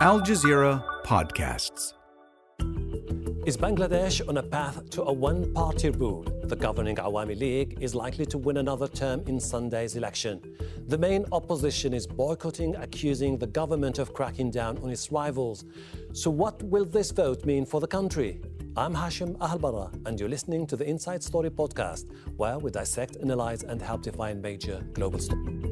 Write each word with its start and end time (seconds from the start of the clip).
Al 0.00 0.20
Jazeera 0.20 0.82
Podcasts. 1.04 1.92
Is 3.46 3.56
Bangladesh 3.56 4.26
on 4.28 4.38
a 4.38 4.42
path 4.42 4.90
to 4.90 5.02
a 5.04 5.12
one 5.12 5.52
party 5.54 5.90
rule? 5.90 6.24
The 6.44 6.56
governing 6.56 6.96
Awami 6.96 7.38
League 7.38 7.78
is 7.80 7.94
likely 7.94 8.26
to 8.26 8.38
win 8.38 8.56
another 8.56 8.88
term 8.88 9.22
in 9.26 9.38
Sunday's 9.38 9.94
election. 9.94 10.56
The 10.88 10.98
main 10.98 11.24
opposition 11.30 11.94
is 11.94 12.08
boycotting, 12.08 12.74
accusing 12.76 13.38
the 13.38 13.46
government 13.46 14.00
of 14.00 14.12
cracking 14.12 14.50
down 14.50 14.78
on 14.78 14.90
its 14.90 15.12
rivals. 15.12 15.64
So, 16.12 16.28
what 16.28 16.60
will 16.64 16.84
this 16.84 17.12
vote 17.12 17.44
mean 17.44 17.64
for 17.64 17.80
the 17.80 17.86
country? 17.86 18.40
I'm 18.76 18.94
Hashem 18.94 19.36
Ahelbarra, 19.36 19.92
and 20.06 20.18
you're 20.18 20.28
listening 20.28 20.66
to 20.66 20.76
the 20.76 20.88
Inside 20.88 21.22
Story 21.22 21.50
podcast, 21.50 22.10
where 22.36 22.58
we 22.58 22.72
dissect, 22.72 23.16
analyze, 23.22 23.62
and 23.62 23.80
help 23.80 24.02
define 24.02 24.42
major 24.42 24.84
global 24.92 25.20
stories. 25.20 25.63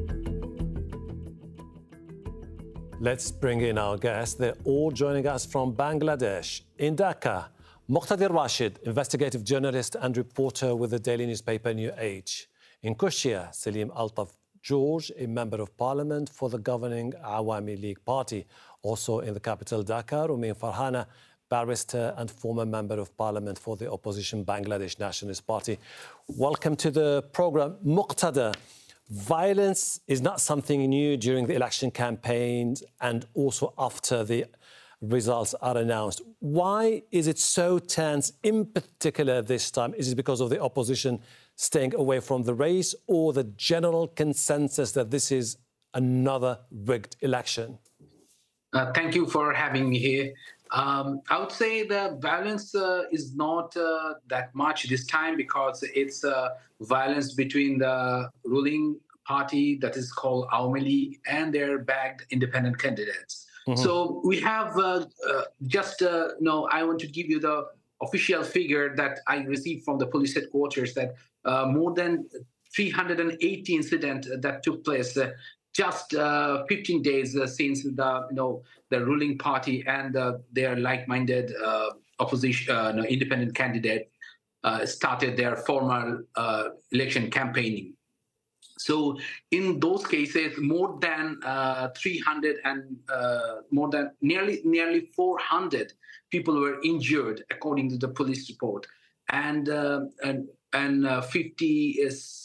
Let's 3.03 3.31
bring 3.31 3.59
in 3.59 3.77
our 3.77 3.97
guests. 3.97 4.35
They're 4.35 4.55
all 4.63 4.89
joining 4.89 5.27
us 5.27 5.45
from 5.45 5.73
Bangladesh. 5.73 6.61
In 6.77 6.95
Dhaka, 6.95 7.47
Muktadir 7.89 8.33
Rashid, 8.33 8.79
investigative 8.83 9.43
journalist 9.43 9.97
and 9.99 10.15
reporter 10.15 10.73
with 10.73 10.91
the 10.91 10.99
daily 10.99 11.25
newspaper 11.25 11.73
New 11.73 11.91
Age. 11.97 12.47
In 12.81 12.95
Kushtia, 12.95 13.53
Selim 13.53 13.89
Altaf 13.89 14.29
George, 14.61 15.11
a 15.17 15.27
member 15.27 15.61
of 15.61 15.75
parliament 15.75 16.29
for 16.29 16.49
the 16.49 16.57
governing 16.57 17.11
Awami 17.25 17.75
League 17.81 17.99
party. 18.05 18.45
Also 18.83 19.19
in 19.19 19.33
the 19.33 19.39
capital 19.41 19.83
Dhaka, 19.83 20.29
Rumeen 20.29 20.55
Farhana, 20.55 21.05
barrister 21.49 22.13
and 22.15 22.31
former 22.31 22.65
member 22.65 22.97
of 22.97 23.17
parliament 23.17 23.59
for 23.59 23.75
the 23.75 23.91
opposition 23.91 24.45
Bangladesh 24.45 24.97
Nationalist 24.97 25.45
Party. 25.45 25.77
Welcome 26.29 26.77
to 26.77 26.89
the 26.89 27.21
program. 27.33 27.75
Muqtada, 27.85 28.55
Violence 29.13 29.99
is 30.07 30.21
not 30.21 30.41
something 30.41 30.89
new 30.89 31.15
during 31.17 31.45
the 31.45 31.53
election 31.53 31.91
campaigns 31.91 32.81
and 32.99 33.27
also 33.35 33.71
after 33.77 34.23
the 34.23 34.45
results 35.01 35.53
are 35.61 35.77
announced. 35.77 36.19
Why 36.39 37.03
is 37.11 37.27
it 37.27 37.37
so 37.37 37.77
tense, 37.77 38.33
in 38.41 38.65
particular 38.65 39.43
this 39.43 39.69
time? 39.69 39.93
Is 39.93 40.11
it 40.11 40.15
because 40.15 40.41
of 40.41 40.49
the 40.49 40.59
opposition 40.59 41.19
staying 41.55 41.93
away 41.93 42.21
from 42.21 42.41
the 42.41 42.55
race 42.55 42.95
or 43.05 43.33
the 43.33 43.43
general 43.43 44.07
consensus 44.07 44.93
that 44.93 45.11
this 45.11 45.31
is 45.31 45.57
another 45.93 46.57
rigged 46.71 47.15
election? 47.21 47.77
Uh, 48.73 48.91
thank 48.93 49.13
you 49.13 49.27
for 49.27 49.53
having 49.53 49.91
me 49.91 49.99
here. 49.99 50.33
Um, 50.73 51.21
I 51.29 51.39
would 51.39 51.51
say 51.51 51.83
the 51.85 52.17
violence 52.19 52.73
uh, 52.73 53.03
is 53.11 53.35
not 53.35 53.77
uh, 53.77 54.15
that 54.27 54.53
much 54.55 54.89
this 54.89 55.05
time 55.05 55.37
because 55.37 55.83
it's 55.83 56.23
uh, 56.23 56.49
violence 56.81 57.33
between 57.33 57.77
the 57.77 58.29
ruling 58.43 58.99
party 59.25 59.77
that 59.81 59.95
is 59.95 60.11
called 60.11 60.47
League 60.79 61.19
and 61.27 61.53
their 61.53 61.77
backed 61.77 62.25
independent 62.31 62.79
candidates. 62.79 63.45
Mm-hmm. 63.67 63.81
So 63.81 64.21
we 64.25 64.39
have 64.41 64.75
uh, 64.77 65.05
uh, 65.29 65.41
just, 65.67 66.01
uh, 66.01 66.29
you 66.39 66.67
I 66.71 66.83
want 66.83 66.99
to 66.99 67.07
give 67.07 67.27
you 67.27 67.39
the 67.39 67.67
official 68.01 68.43
figure 68.43 68.95
that 68.95 69.19
I 69.27 69.37
received 69.43 69.85
from 69.85 69.99
the 69.99 70.07
police 70.07 70.33
headquarters 70.33 70.95
that 70.95 71.13
more 71.45 71.93
than 71.93 72.27
380 72.75 73.75
incidents 73.75 74.27
that 74.39 74.63
took 74.63 74.83
place 74.83 75.17
just 75.73 76.13
uh, 76.13 76.63
15 76.69 77.01
days 77.01 77.35
uh, 77.35 77.47
since 77.47 77.83
the 77.83 78.27
you 78.29 78.35
know 78.35 78.61
the 78.89 79.03
ruling 79.03 79.37
party 79.37 79.83
and 79.87 80.15
uh, 80.15 80.33
their 80.51 80.75
like-minded 80.75 81.51
uh, 81.63 81.89
opposition 82.19 82.75
uh, 82.75 82.91
no, 82.91 83.03
independent 83.03 83.55
candidate 83.55 84.11
uh, 84.63 84.85
started 84.85 85.35
their 85.35 85.57
formal 85.57 86.21
election 86.91 87.29
campaigning. 87.29 87.93
So 88.77 89.17
in 89.51 89.79
those 89.79 90.05
cases, 90.05 90.57
more 90.57 90.97
than 91.01 91.39
300 91.97 92.57
and 92.63 92.97
more 93.71 93.89
than 93.89 94.11
nearly 94.21 94.61
nearly 94.63 95.11
400 95.15 95.93
people 96.31 96.59
were 96.59 96.81
injured, 96.83 97.43
according 97.51 97.89
to 97.89 97.97
the 97.97 98.07
police 98.07 98.49
report, 98.49 98.87
and 99.29 99.67
and 99.67 100.47
and 100.73 101.25
50 101.25 101.89
is 101.91 102.42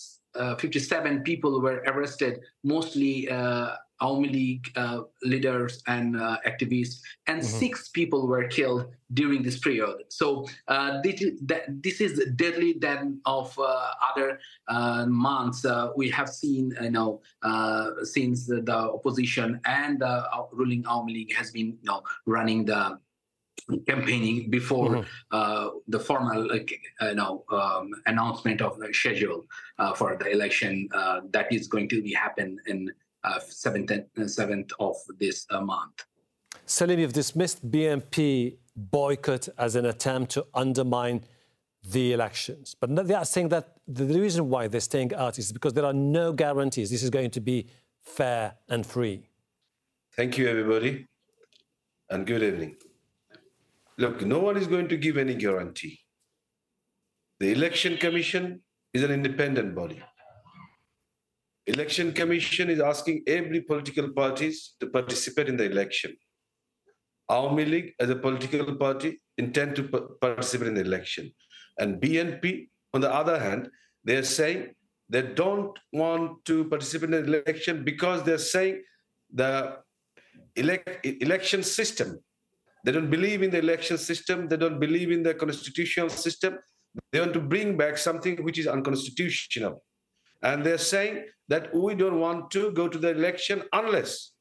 57 0.59 1.23
people 1.23 1.61
were 1.61 1.83
arrested, 1.87 2.41
mostly 2.63 3.29
uh, 3.29 3.75
Awami 4.01 4.31
League 4.33 4.73
uh, 4.77 5.01
leaders 5.23 5.83
and 5.87 6.21
uh, 6.21 6.39
activists, 6.47 7.01
and 7.27 7.41
mm-hmm. 7.41 7.59
six 7.59 7.89
people 7.89 8.29
were 8.29 8.47
killed 8.47 8.87
during 9.15 9.43
this 9.43 9.59
period. 9.59 9.97
So 10.09 10.47
uh, 10.69 11.01
this, 11.03 11.25
that, 11.43 11.83
this 11.83 12.01
is 12.01 12.25
deadly 12.37 12.75
than 12.79 13.21
of 13.27 13.59
uh, 13.59 13.91
other 14.11 14.39
uh, 14.69 15.07
months 15.07 15.67
we 15.97 16.11
have 16.11 16.29
seen. 16.29 16.73
You 16.81 16.91
know, 16.91 17.21
since 18.05 18.47
the, 18.47 18.63
the, 18.63 18.77
opposition 18.77 19.61
and 19.67 20.01
the 20.01 20.25
ruling 20.53 20.85
Awami 20.85 21.13
League 21.13 21.35
has 21.35 21.51
been 21.51 21.79
you 21.83 21.85
know 21.85 22.03
running 22.27 22.65
the 22.65 22.99
campaigning 23.87 24.51
before 24.51 24.89
mm-hmm. 24.89 25.09
uh, 25.31 25.71
the 25.89 26.01
formal 26.01 26.49
like, 26.49 26.81
uh, 27.01 27.13
know, 27.13 27.45
um, 27.51 27.91
announcement 28.07 28.61
of 28.61 28.79
the 28.79 28.93
schedule 28.93 29.47
uh, 29.79 29.95
for 29.95 30.17
the 30.17 30.31
election 30.31 30.89
uh, 30.95 31.21
that 31.33 31.53
is 31.53 31.67
going 31.67 31.89
to 31.89 32.03
be 32.03 32.13
happen 32.13 32.59
in 32.67 32.91
uh, 33.25 33.41
seventh 33.41 33.93
seventh 34.27 34.73
of 34.79 34.97
this 35.19 35.47
uh, 35.51 35.61
month. 35.61 36.05
Selim, 36.67 37.01
you've 37.01 37.13
dismissed 37.13 37.69
BNP 37.71 38.57
boycott 38.77 39.49
as 39.59 39.75
an 39.75 39.87
attempt 39.87 40.33
to 40.33 40.47
undermine 40.55 41.25
the 41.83 42.13
elections, 42.13 42.77
but 42.79 42.95
they 43.07 43.15
are 43.15 43.25
saying 43.25 43.49
that 43.49 43.77
the 43.87 44.05
reason 44.05 44.51
why 44.51 44.69
they're 44.69 44.81
staying 44.81 45.15
out 45.15 45.39
is 45.39 45.53
because 45.53 45.73
there 45.73 45.85
are 45.85 45.93
no 45.93 46.33
guarantees 46.33 46.91
this 46.91 47.03
is 47.03 47.11
going 47.11 47.31
to 47.31 47.41
be 47.41 47.67
fair 48.01 48.55
and 48.69 48.85
free. 48.85 49.29
Thank 50.17 50.37
you, 50.37 50.49
everybody, 50.49 51.07
and 52.11 52.27
good 52.27 52.43
evening. 52.43 52.77
Look, 53.99 54.25
no 54.25 54.39
one 54.39 54.57
is 54.57 54.69
going 54.69 54.89
to 54.89 54.97
give 54.97 55.17
any 55.17 55.35
guarantee. 55.35 55.99
The 57.41 57.51
Election 57.53 57.97
Commission 57.97 58.63
is 58.95 59.03
an 59.03 59.11
independent 59.11 59.75
body. 59.75 60.01
Election 61.67 62.13
Commission 62.13 62.71
is 62.71 62.81
asking 62.81 63.25
every 63.27 63.61
political 63.61 64.11
parties 64.13 64.75
to 64.79 64.87
participate 64.87 65.49
in 65.49 65.57
the 65.57 65.65
election. 65.65 66.17
Awami 67.29 67.69
League, 67.69 67.93
as 67.99 68.09
a 68.09 68.17
political 68.17 68.75
party, 68.77 69.21
intend 69.37 69.75
to 69.77 69.83
participate 70.21 70.69
in 70.69 70.75
the 70.75 70.81
election. 70.81 71.31
And 71.79 72.01
BNP, 72.01 72.69
on 72.95 73.01
the 73.01 73.13
other 73.13 73.39
hand, 73.39 73.69
they're 74.05 74.23
saying 74.23 74.75
they 75.09 75.23
don't 75.23 75.77
want 75.93 76.45
to 76.45 76.65
participate 76.67 77.13
in 77.13 77.25
the 77.25 77.41
election 77.41 77.85
because 77.85 78.23
they're 78.23 78.39
saying 78.39 78.83
the 79.35 79.79
elect, 80.57 81.05
election 81.05 81.63
system 81.63 82.21
they 82.85 82.93
don't 82.93 83.11
believe 83.11 83.43
in 83.43 83.51
the 83.51 83.59
election 83.59 83.99
system. 83.99 84.49
They 84.49 84.57
don't 84.57 84.79
believe 84.79 85.11
in 85.11 85.23
the 85.23 85.35
constitutional 85.35 86.09
system. 86.09 86.59
They 87.13 87.21
want 87.21 87.35
to 87.35 87.41
bring 87.41 87.77
back 87.77 87.99
something 87.99 88.43
which 88.45 88.59
is 88.59 88.67
unconstitutional. 88.67 89.83
And 90.43 90.65
they're 90.65 90.79
saying 90.79 91.25
that 91.49 91.75
we 91.75 91.95
don't 91.95 92.21
want 92.21 92.51
to 92.53 92.71
go 92.73 92.89
to 92.89 92.99
the 92.99 93.11
election 93.11 93.63
unless, 93.73 94.33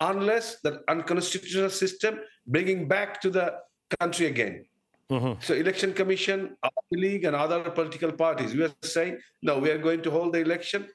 unless 0.00 0.60
that 0.60 0.82
unconstitutional 0.88 1.70
system 1.70 2.20
bringing 2.46 2.86
back 2.86 3.20
to 3.22 3.30
the 3.30 3.54
country 3.98 4.26
again. 4.26 4.64
Mm-hmm. 5.10 5.40
So 5.40 5.54
election 5.54 5.92
commission, 5.92 6.56
our 6.62 6.70
league 6.90 7.24
and 7.24 7.36
other 7.36 7.70
political 7.70 8.12
parties, 8.12 8.54
we 8.54 8.64
are 8.64 8.72
saying, 8.82 9.18
no, 9.42 9.58
we 9.58 9.70
are 9.70 9.78
going 9.78 10.02
to 10.02 10.10
hold 10.10 10.32
the 10.32 10.40
election 10.40 10.88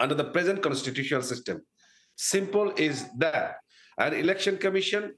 under 0.00 0.14
the 0.14 0.24
present 0.24 0.62
constitutional 0.62 1.22
system. 1.22 1.62
Simple 2.16 2.72
is 2.76 3.06
that. 3.18 3.56
And 3.98 4.14
election 4.14 4.56
commission 4.56 5.12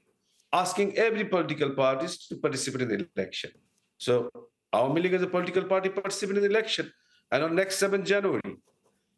asking 0.61 0.97
every 1.05 1.25
political 1.35 1.71
parties 1.83 2.17
to 2.27 2.35
participate 2.45 2.83
in 2.83 2.89
the 2.93 3.07
election. 3.17 3.51
So 3.97 4.29
Awami 4.73 5.03
League 5.03 5.17
as 5.19 5.21
a 5.21 5.31
political 5.35 5.65
party 5.65 5.89
participate 5.89 6.37
in 6.37 6.43
the 6.43 6.49
election. 6.49 6.91
And 7.31 7.43
on 7.43 7.55
next 7.55 7.81
7th 7.81 8.05
January, 8.05 8.51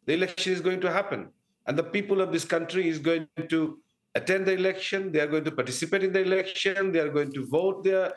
the 0.06 0.14
election 0.14 0.52
is 0.52 0.60
going 0.60 0.80
to 0.80 0.90
happen. 0.90 1.28
And 1.66 1.78
the 1.78 1.84
people 1.96 2.20
of 2.20 2.32
this 2.32 2.44
country 2.44 2.88
is 2.88 2.98
going 2.98 3.28
to 3.54 3.78
attend 4.14 4.46
the 4.46 4.52
election. 4.52 5.12
They 5.12 5.20
are 5.20 5.26
going 5.34 5.44
to 5.44 5.52
participate 5.52 6.02
in 6.02 6.12
the 6.12 6.22
election. 6.22 6.92
They 6.92 7.00
are 7.00 7.10
going 7.18 7.32
to 7.32 7.46
vote 7.46 7.84
there. 7.84 8.14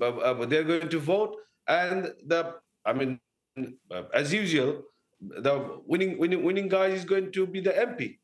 Uh, 0.00 0.46
they 0.46 0.58
are 0.58 0.68
going 0.72 0.88
to 0.88 1.00
vote. 1.00 1.36
And 1.68 2.12
the, 2.26 2.54
I 2.86 2.92
mean, 2.92 3.20
uh, 3.90 4.04
as 4.14 4.32
usual, 4.32 4.82
the 5.20 5.80
winning, 5.86 6.18
winning, 6.18 6.42
winning 6.42 6.68
guy 6.68 6.86
is 6.86 7.04
going 7.04 7.32
to 7.32 7.46
be 7.46 7.60
the 7.60 7.74
MP. 7.88 8.18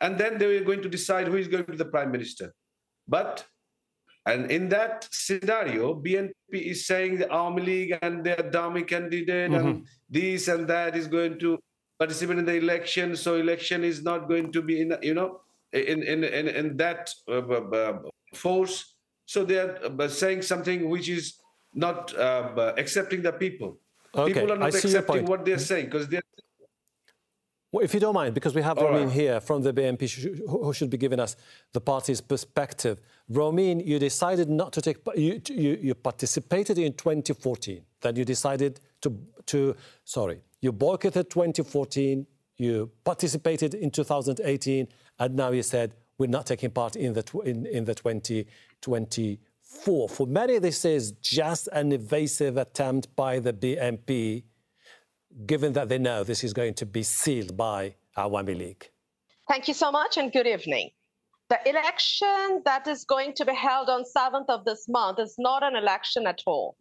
And 0.00 0.18
then 0.18 0.38
they 0.38 0.56
are 0.56 0.64
going 0.64 0.82
to 0.82 0.88
decide 0.88 1.26
who 1.28 1.36
is 1.36 1.48
going 1.48 1.64
to 1.64 1.72
be 1.72 1.78
the 1.78 1.92
prime 1.96 2.12
minister. 2.12 2.54
But 3.06 3.46
and 4.28 4.50
in 4.50 4.68
that 4.68 5.08
scenario, 5.10 5.94
BNP 5.94 6.52
is 6.52 6.86
saying 6.86 7.18
the 7.18 7.26
Awami 7.26 7.64
League 7.64 7.98
and 8.02 8.22
their 8.22 8.42
dummy 8.50 8.82
candidate 8.82 9.50
mm-hmm. 9.50 9.66
and 9.66 9.86
this 10.10 10.48
and 10.48 10.68
that 10.68 10.96
is 10.96 11.06
going 11.06 11.38
to 11.38 11.58
participate 11.98 12.38
in 12.38 12.44
the 12.44 12.54
election. 12.54 13.16
So 13.16 13.36
election 13.36 13.84
is 13.84 14.02
not 14.02 14.28
going 14.28 14.52
to 14.52 14.60
be 14.60 14.82
in, 14.82 14.94
you 15.02 15.14
know, 15.14 15.40
in 15.72 16.02
in 16.02 16.24
in, 16.24 16.48
in 16.48 16.76
that 16.76 17.10
uh, 17.26 17.40
uh, 17.40 17.98
force. 18.34 18.94
So 19.24 19.44
they 19.44 19.58
are 19.58 19.78
uh, 19.82 20.08
saying 20.08 20.42
something 20.42 20.88
which 20.88 21.08
is 21.08 21.34
not 21.74 22.14
uh, 22.16 22.74
accepting 22.76 23.22
the 23.22 23.32
people. 23.32 23.78
Okay. 24.14 24.32
People 24.32 24.52
are 24.52 24.58
not 24.58 24.74
accepting 24.74 25.24
what 25.26 25.44
they're 25.44 25.58
saying 25.58 25.86
because 25.86 26.08
they're 26.08 26.22
Well, 27.70 27.84
if 27.84 27.92
you 27.92 28.00
don't 28.00 28.14
mind, 28.14 28.34
because 28.34 28.54
we 28.54 28.62
have 28.62 28.78
All 28.78 28.90
right. 28.90 29.10
here 29.10 29.40
from 29.40 29.62
the 29.62 29.74
BNP 29.74 30.38
who 30.48 30.72
should 30.72 30.88
be 30.88 30.96
giving 30.96 31.20
us 31.20 31.36
the 31.74 31.80
party's 31.80 32.22
perspective. 32.22 32.98
Rumeen, 33.30 33.84
you 33.84 33.98
decided 33.98 34.48
not 34.48 34.72
to 34.72 34.80
take, 34.80 34.96
you, 35.14 35.40
you, 35.48 35.78
you 35.82 35.94
participated 35.94 36.78
in 36.78 36.94
2014, 36.94 37.82
then 38.00 38.16
you 38.16 38.24
decided 38.24 38.80
to, 39.02 39.14
to, 39.46 39.76
sorry, 40.04 40.40
you 40.62 40.72
boycotted 40.72 41.28
2014, 41.28 42.26
you 42.56 42.90
participated 43.04 43.74
in 43.74 43.90
2018, 43.90 44.88
and 45.18 45.36
now 45.36 45.50
you 45.50 45.62
said, 45.62 45.94
we're 46.16 46.26
not 46.26 46.46
taking 46.46 46.70
part 46.70 46.96
in 46.96 47.12
the, 47.12 47.22
in, 47.44 47.66
in 47.66 47.84
the 47.84 47.94
2024. 47.94 50.08
For 50.08 50.26
many, 50.26 50.58
this 50.58 50.86
is 50.86 51.12
just 51.20 51.68
an 51.72 51.92
evasive 51.92 52.56
attempt 52.56 53.14
by 53.14 53.40
the 53.40 53.52
BNP 53.52 54.44
given 55.46 55.72
that 55.74 55.88
they 55.88 55.98
know 55.98 56.24
this 56.24 56.44
is 56.44 56.52
going 56.52 56.74
to 56.74 56.86
be 56.86 57.02
sealed 57.02 57.56
by 57.56 57.94
Awami 58.16 58.56
League? 58.56 58.90
Thank 59.48 59.68
you 59.68 59.74
so 59.74 59.90
much 59.90 60.16
and 60.16 60.32
good 60.32 60.46
evening. 60.46 60.90
The 61.48 61.58
election 61.66 62.60
that 62.66 62.86
is 62.86 63.04
going 63.04 63.32
to 63.34 63.44
be 63.46 63.54
held 63.54 63.88
on 63.88 64.04
7th 64.16 64.50
of 64.50 64.64
this 64.66 64.86
month 64.88 65.18
is 65.18 65.34
not 65.38 65.62
an 65.62 65.76
election 65.76 66.26
at 66.26 66.42
all. 66.46 66.76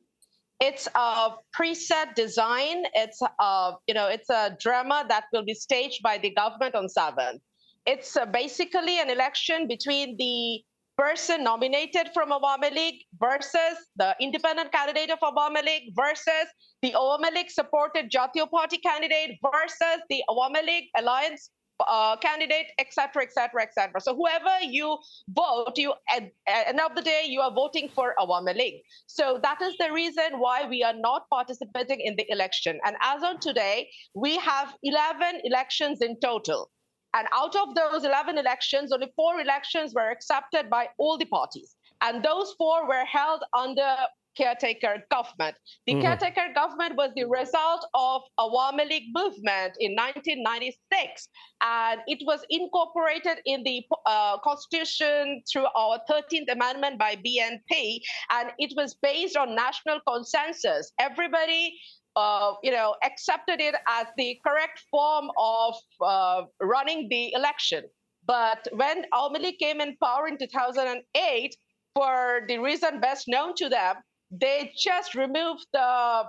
It's 0.59 0.87
a 0.93 1.29
preset 1.55 2.15
design. 2.15 2.83
It's 2.93 3.21
a, 3.21 3.73
you 3.87 3.93
know, 3.93 4.07
it's 4.07 4.29
a 4.29 4.57
drama 4.59 5.05
that 5.07 5.25
will 5.31 5.45
be 5.45 5.53
staged 5.53 6.01
by 6.03 6.17
the 6.17 6.31
government 6.31 6.75
on 6.75 6.87
7th. 6.87 7.39
It's 7.85 8.17
basically 8.33 8.99
an 8.99 9.09
election 9.09 9.67
between 9.67 10.17
the 10.17 10.61
person 10.97 11.43
nominated 11.43 12.09
from 12.13 12.31
Awami 12.31 12.73
League 12.73 13.03
versus 13.19 13.77
the 13.97 14.15
independent 14.19 14.71
candidate 14.71 15.11
of 15.11 15.19
Awami 15.19 15.63
League 15.63 15.93
versus 15.95 16.47
the 16.81 16.91
Awami 16.91 17.33
League 17.33 17.51
supported 17.51 18.11
Jatiya 18.11 18.49
Party 18.49 18.77
candidate 18.77 19.37
versus 19.53 20.01
the 20.09 20.23
Awami 20.29 20.65
League 20.65 20.89
alliance 20.97 21.51
uh, 21.85 22.15
candidate, 22.17 22.67
etc., 22.79 23.23
etc., 23.23 23.61
etc. 23.61 24.01
So 24.01 24.15
whoever 24.15 24.61
you 24.63 24.97
vote, 25.29 25.73
you 25.77 25.93
at, 26.09 26.31
at 26.47 26.67
end 26.67 26.79
of 26.79 26.95
the 26.95 27.01
day, 27.01 27.25
you 27.27 27.41
are 27.41 27.53
voting 27.53 27.89
for 27.93 28.15
Awami 28.19 28.55
League. 28.55 28.81
So 29.05 29.39
that 29.43 29.61
is 29.61 29.75
the 29.79 29.91
reason 29.91 30.39
why 30.39 30.67
we 30.67 30.83
are 30.83 30.95
not 30.95 31.29
participating 31.29 32.01
in 32.01 32.15
the 32.15 32.25
election. 32.31 32.79
And 32.85 32.95
as 33.01 33.23
on 33.23 33.39
today, 33.39 33.89
we 34.15 34.37
have 34.37 34.73
11 34.83 35.41
elections 35.43 36.01
in 36.01 36.19
total. 36.19 36.71
And 37.17 37.27
out 37.33 37.55
of 37.55 37.73
those 37.73 38.05
11 38.05 38.37
elections, 38.37 38.91
only 38.91 39.11
four 39.15 39.41
elections 39.41 39.93
were 39.95 40.11
accepted 40.11 40.69
by 40.69 40.89
all 40.99 41.17
the 41.17 41.25
parties. 41.25 41.75
And 42.01 42.23
those 42.23 42.53
four 42.59 42.87
were 42.87 43.05
held 43.05 43.43
under 43.57 43.95
caretaker 44.37 45.03
government. 45.09 45.55
The 45.87 45.93
mm-hmm. 45.93 46.01
caretaker 46.01 46.53
government 46.53 46.95
was 46.95 47.09
the 47.15 47.25
result 47.25 47.83
of 47.95 48.21
Awami 48.39 48.87
League 48.87 49.09
movement 49.11 49.73
in 49.79 49.95
1996, 49.95 51.29
and 51.61 52.01
it 52.05 52.19
was 52.27 52.45
incorporated 52.51 53.39
in 53.45 53.63
the 53.63 53.83
uh, 54.05 54.37
constitution 54.39 55.41
through 55.51 55.65
our 55.75 55.99
13th 56.07 56.51
amendment 56.51 56.99
by 56.99 57.15
BNP, 57.15 57.99
and 58.29 58.51
it 58.59 58.73
was 58.77 58.95
based 59.01 59.35
on 59.35 59.55
national 59.55 59.99
consensus. 60.07 60.91
Everybody 60.99 61.79
uh, 62.17 62.53
you 62.63 62.71
know, 62.71 62.95
accepted 63.03 63.61
it 63.61 63.75
as 63.87 64.07
the 64.17 64.39
correct 64.45 64.81
form 64.89 65.29
of 65.37 65.75
uh, 66.01 66.41
running 66.59 67.07
the 67.09 67.31
election. 67.33 67.83
But 68.25 68.67
when 68.73 69.05
Awami 69.13 69.57
came 69.59 69.79
in 69.79 69.95
power 70.03 70.27
in 70.27 70.37
2008, 70.37 71.55
for 71.93 72.41
the 72.47 72.57
reason 72.57 72.99
best 72.99 73.25
known 73.27 73.53
to 73.55 73.69
them, 73.69 73.95
they 74.31 74.73
just 74.75 75.15
removed 75.15 75.65
the 75.73 76.23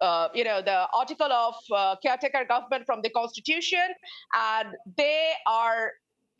uh, 0.00 0.28
you 0.34 0.42
know 0.44 0.60
the 0.62 0.86
article 0.92 1.30
of 1.30 1.54
uh, 1.74 1.96
caretaker 2.02 2.44
government 2.48 2.84
from 2.86 3.02
the 3.02 3.10
constitution 3.10 3.88
and 4.34 4.68
they 4.96 5.32
are 5.46 5.92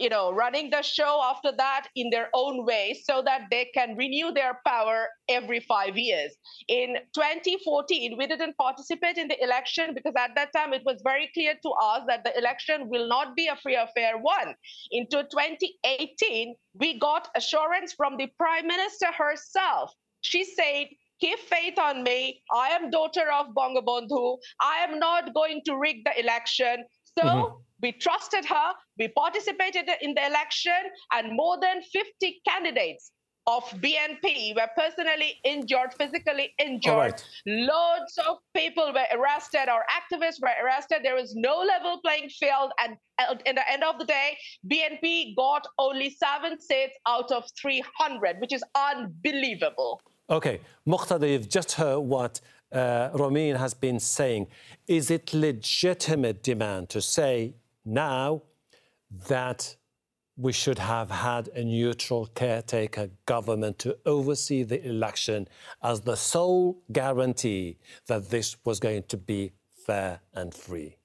you 0.03 0.09
know, 0.09 0.33
running 0.33 0.69
the 0.69 0.83
show 0.83 1.21
after 1.23 1.53
that 1.57 1.87
in 1.95 2.11
their 2.11 2.29
own 2.35 2.67
way 2.67 3.01
so 3.05 3.23
that 3.25 3.43
they 3.53 3.71
can 3.73 3.97
renew 3.97 4.33
their 4.33 4.59
power 4.67 5.07
every 5.29 5.61
five 5.61 5.97
years. 5.97 6.33
In 6.67 6.97
2014, 7.15 8.17
we 8.19 8.27
didn't 8.27 8.57
participate 8.59 9.17
in 9.17 9.29
the 9.29 9.41
election 9.41 9.95
because 9.95 10.15
at 10.19 10.35
that 10.35 10.53
time 10.53 10.73
it 10.73 10.83
was 10.85 11.01
very 11.05 11.31
clear 11.33 11.55
to 11.63 11.71
us 11.81 12.03
that 12.09 12.25
the 12.25 12.37
election 12.37 12.89
will 12.89 13.07
not 13.07 13.37
be 13.37 13.47
a 13.47 13.55
free 13.55 13.77
or 13.77 13.87
fair 13.95 14.19
one. 14.19 14.57
Into 14.91 15.23
2018, 15.23 16.57
we 16.75 16.99
got 16.99 17.29
assurance 17.37 17.93
from 17.93 18.17
the 18.17 18.27
prime 18.37 18.67
minister 18.67 19.07
herself. 19.17 19.93
She 20.23 20.45
said, 20.45 20.89
keep 21.21 21.39
faith 21.39 21.79
on 21.79 22.03
me. 22.03 22.43
I 22.53 22.71
am 22.71 22.91
daughter 22.91 23.31
of 23.39 23.55
Bangabandhu. 23.55 24.39
I 24.61 24.79
am 24.79 24.99
not 24.99 25.33
going 25.33 25.63
to 25.67 25.77
rig 25.77 25.99
the 26.05 26.19
election. 26.19 26.85
So 27.19 27.25
mm-hmm. 27.25 27.55
We 27.82 27.93
trusted 27.93 28.44
her. 28.46 28.73
We 28.99 29.08
participated 29.08 29.90
in 30.00 30.14
the 30.14 30.26
election, 30.26 30.81
and 31.12 31.37
more 31.37 31.58
than 31.61 31.82
50 31.82 32.40
candidates 32.49 33.12
of 33.46 33.64
BNP 33.81 34.55
were 34.55 34.69
personally 34.76 35.34
injured, 35.44 35.94
physically 35.99 36.55
injured. 36.58 36.94
Right. 36.94 37.25
Loads 37.46 38.19
of 38.29 38.38
people 38.55 38.93
were 38.93 39.19
arrested 39.19 39.69
or 39.69 39.84
activists 39.90 40.40
were 40.40 40.55
arrested. 40.64 41.00
There 41.02 41.17
was 41.17 41.34
no 41.34 41.58
level 41.58 42.00
playing 42.05 42.29
field. 42.29 42.70
And 42.79 42.96
at 43.19 43.43
the 43.44 43.73
end 43.73 43.82
of 43.82 43.99
the 43.99 44.05
day, 44.05 44.38
BNP 44.70 45.34
got 45.37 45.67
only 45.79 46.11
seven 46.11 46.61
seats 46.61 46.94
out 47.06 47.32
of 47.32 47.44
300, 47.61 48.40
which 48.40 48.52
is 48.52 48.62
unbelievable. 48.76 50.00
Okay, 50.31 50.61
Muqtada, 50.87 51.29
you've 51.29 51.49
just 51.49 51.73
heard 51.73 51.99
what 51.99 52.40
uh, 52.70 53.11
has 53.58 53.75
been 53.75 53.99
saying. 53.99 54.46
Is 54.87 55.11
it 55.11 55.34
legitimate 55.34 56.43
demand 56.43 56.88
to 56.90 57.00
say 57.00 57.55
now 57.84 58.43
that 59.29 59.76
we 60.37 60.52
should 60.52 60.79
have 60.79 61.11
had 61.11 61.49
a 61.49 61.62
neutral 61.62 62.26
caretaker 62.34 63.11
government 63.26 63.79
to 63.79 63.96
oversee 64.06 64.62
the 64.62 64.84
election 64.87 65.46
as 65.82 66.00
the 66.00 66.17
sole 66.17 66.82
guarantee 66.90 67.79
that 68.06 68.31
this 68.31 68.56
was 68.64 68.81
going 68.81 69.02
to 69.05 69.17
be 69.17 69.52
fair 69.87 70.20
and 70.34 70.55
free? 70.55 70.96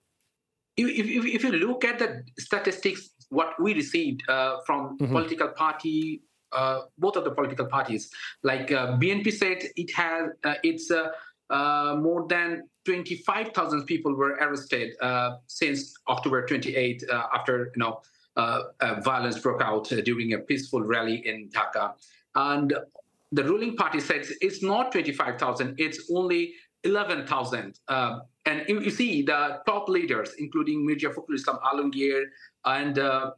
If, 0.77 0.88
if, 0.88 1.25
if 1.25 1.44
you 1.44 1.51
look 1.51 1.83
at 1.83 2.00
the 2.00 2.24
statistics, 2.38 3.09
what 3.29 3.59
we 3.59 3.74
received 3.74 4.21
uh, 4.29 4.57
from 4.65 4.97
mm-hmm. 4.97 5.12
political 5.12 5.50
party, 5.50 6.21
uh, 6.53 6.81
both 6.97 7.18
of 7.18 7.25
the 7.25 7.31
political 7.31 7.65
parties, 7.65 8.09
like 8.44 8.71
uh, 8.71 8.97
BNP 8.97 9.33
said, 9.33 9.63
it 9.75 9.91
has 9.94 10.29
uh, 10.45 10.53
it's 10.63 10.89
uh, 10.89 11.09
more 11.50 12.26
than 12.28 12.64
25,000 12.86 13.86
people 13.86 14.16
were 14.16 14.38
arrested 14.40 14.94
uh, 15.02 15.38
since 15.48 15.94
October 16.08 16.46
28 16.46 17.04
uh, 17.12 17.24
after 17.36 17.72
you 17.76 17.80
know 17.82 18.02
uh, 18.38 18.62
violence 19.04 19.40
broke 19.40 19.62
out 19.62 19.90
during 20.06 20.34
a 20.34 20.38
peaceful 20.38 20.82
rally 20.82 21.27
in 21.27 21.50
Dhaka. 21.50 21.94
And 22.36 22.74
the 23.32 23.44
ruling 23.44 23.75
party 23.75 24.00
says 24.00 24.32
it's 24.39 24.63
not 24.63 24.92
25,000, 24.94 25.75
it's 25.77 26.10
only 26.13 26.54
11,000. 26.84 27.80
Uh, 27.88 28.20
and 28.46 28.63
you 28.70 28.89
see 28.89 29.22
the 29.22 29.60
top 29.66 29.89
leaders, 29.89 30.32
including 30.39 30.86
Mirza 30.86 31.10
Fakhrul 31.10 31.36
Islam 31.36 31.60
Alamgir 31.66 32.24
and 32.63 33.00
uh, 33.00 33.32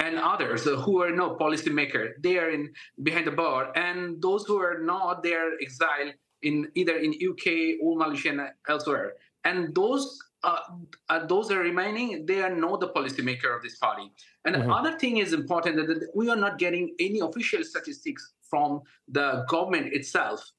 and 0.00 0.18
others 0.18 0.64
who 0.64 1.02
are 1.02 1.10
no 1.10 1.36
policymaker, 1.36 2.12
they 2.20 2.38
are 2.38 2.50
in 2.50 2.72
behind 3.02 3.26
the 3.26 3.30
bar, 3.30 3.70
and 3.76 4.20
those 4.22 4.46
who 4.46 4.56
are 4.58 4.78
not, 4.80 5.22
they 5.22 5.34
are 5.34 5.52
exiled 5.60 6.14
in 6.42 6.68
either 6.74 6.96
in 6.96 7.12
UK 7.12 7.80
or 7.82 7.96
Malaysia 7.96 8.30
and 8.30 8.40
elsewhere. 8.68 9.14
And 9.44 9.74
those 9.74 10.18
uh, 10.42 10.60
uh, 11.08 11.26
those 11.26 11.50
are 11.50 11.58
remaining. 11.58 12.24
They 12.24 12.40
are 12.42 12.54
not 12.54 12.80
the 12.80 12.88
policymaker 12.88 13.54
of 13.54 13.62
this 13.62 13.76
party. 13.76 14.10
And 14.44 14.56
mm-hmm. 14.56 14.68
the 14.68 14.74
other 14.74 14.98
thing 14.98 15.18
is 15.18 15.32
important 15.32 15.76
that 15.76 16.08
we 16.14 16.30
are 16.30 16.36
not 16.36 16.58
getting 16.58 16.94
any 16.98 17.20
official 17.20 17.62
statistics 17.62 18.32
from 18.48 18.80
the 19.08 19.44
government 19.48 19.92
itself. 19.92 20.50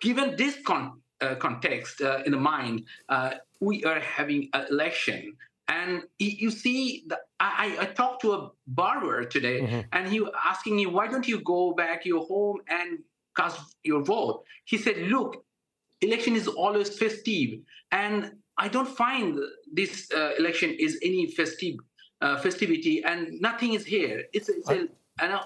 Given 0.00 0.36
this 0.36 0.58
con- 0.66 1.00
uh, 1.20 1.36
context 1.36 2.00
uh, 2.00 2.22
in 2.26 2.32
the 2.32 2.38
mind, 2.38 2.84
uh, 3.08 3.34
we 3.60 3.84
are 3.84 4.00
having 4.00 4.48
an 4.54 4.66
election. 4.70 5.34
And 5.68 6.02
you 6.18 6.50
see, 6.50 7.04
the, 7.06 7.18
I, 7.38 7.76
I, 7.80 7.84
talked 7.86 8.22
to 8.22 8.32
a 8.32 8.50
barber 8.66 9.24
today, 9.24 9.60
mm-hmm. 9.60 9.80
and 9.92 10.08
he 10.08 10.20
was 10.20 10.32
asking 10.44 10.76
me, 10.76 10.86
"Why 10.86 11.06
don't 11.06 11.26
you 11.26 11.40
go 11.40 11.72
back 11.72 12.04
your 12.04 12.26
home 12.26 12.58
and 12.68 12.98
cast 13.36 13.76
your 13.84 14.02
vote. 14.02 14.44
He 14.64 14.78
said, 14.78 14.96
look, 14.98 15.44
election 16.00 16.36
is 16.36 16.48
always 16.48 16.98
festive. 16.98 17.60
And 17.90 18.32
I 18.58 18.68
don't 18.68 18.88
find 18.88 19.38
this 19.72 20.10
uh, 20.14 20.32
election 20.38 20.70
is 20.78 20.98
any 21.02 21.26
festive 21.30 21.76
uh, 22.20 22.38
festivity 22.38 23.02
and 23.04 23.40
nothing 23.40 23.74
is 23.74 23.84
here. 23.84 24.24
It's, 24.32 24.48
it's 24.48 24.68
a, 24.68 24.88
and, 25.20 25.32
uh, 25.32 25.42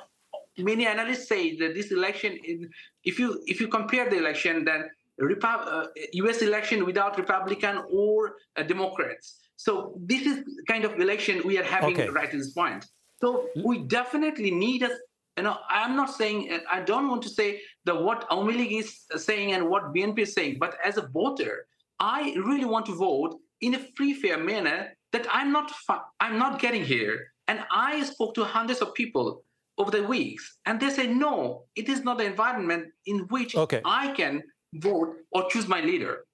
many 0.58 0.86
analysts 0.86 1.28
say 1.28 1.56
that 1.56 1.74
this 1.74 1.90
election, 1.92 2.38
in, 2.44 2.70
if 3.04 3.18
you 3.18 3.42
if 3.46 3.60
you 3.60 3.68
compare 3.68 4.08
the 4.08 4.16
election, 4.16 4.64
then 4.64 4.90
U.S. 5.18 6.42
Uh, 6.42 6.46
election 6.46 6.84
without 6.84 7.16
Republican 7.18 7.82
or 7.90 8.36
uh, 8.56 8.62
Democrats. 8.62 9.38
So 9.56 9.94
this 9.98 10.26
is 10.26 10.44
kind 10.68 10.84
of 10.84 11.00
election 11.00 11.42
we 11.44 11.58
are 11.58 11.64
having 11.64 11.94
okay. 11.94 12.08
right 12.08 12.28
at 12.28 12.32
this 12.32 12.52
point. 12.52 12.84
So 13.20 13.48
we 13.64 13.78
definitely 13.78 14.50
need 14.50 14.82
a 14.82 14.90
you 15.36 15.42
know, 15.42 15.58
I'm 15.68 15.96
not 15.96 16.12
saying, 16.14 16.60
I 16.70 16.80
don't 16.80 17.08
want 17.08 17.22
to 17.22 17.28
say 17.28 17.60
that 17.84 18.02
what 18.02 18.28
Awami 18.30 18.56
League 18.56 18.72
is 18.72 19.04
saying 19.16 19.52
and 19.52 19.68
what 19.68 19.94
BNP 19.94 20.20
is 20.20 20.32
saying, 20.32 20.56
but 20.58 20.76
as 20.84 20.96
a 20.96 21.06
voter, 21.08 21.66
I 22.00 22.34
really 22.44 22.64
want 22.64 22.86
to 22.86 22.94
vote 22.94 23.38
in 23.60 23.74
a 23.74 23.78
free, 23.96 24.14
fair 24.14 24.38
manner 24.38 24.96
that 25.12 25.26
I'm 25.30 25.52
not 25.52 25.72
I'm 26.20 26.38
not 26.38 26.60
getting 26.60 26.84
here. 26.84 27.32
And 27.48 27.60
I 27.70 28.02
spoke 28.04 28.34
to 28.34 28.44
hundreds 28.44 28.80
of 28.80 28.92
people 28.94 29.42
over 29.78 29.90
the 29.90 30.02
weeks, 30.02 30.58
and 30.66 30.80
they 30.80 30.90
say, 30.90 31.06
no, 31.06 31.64
it 31.76 31.88
is 31.88 32.02
not 32.02 32.18
the 32.18 32.24
environment 32.24 32.86
in 33.04 33.20
which 33.28 33.54
okay. 33.54 33.82
I 33.84 34.12
can 34.12 34.42
vote 34.74 35.14
or 35.30 35.48
choose 35.50 35.68
my 35.68 35.80
leader. 35.80 36.24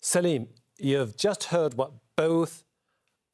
Selim, 0.00 0.48
you've 0.78 1.16
just 1.16 1.44
heard 1.44 1.74
what 1.74 1.92
both 2.16 2.64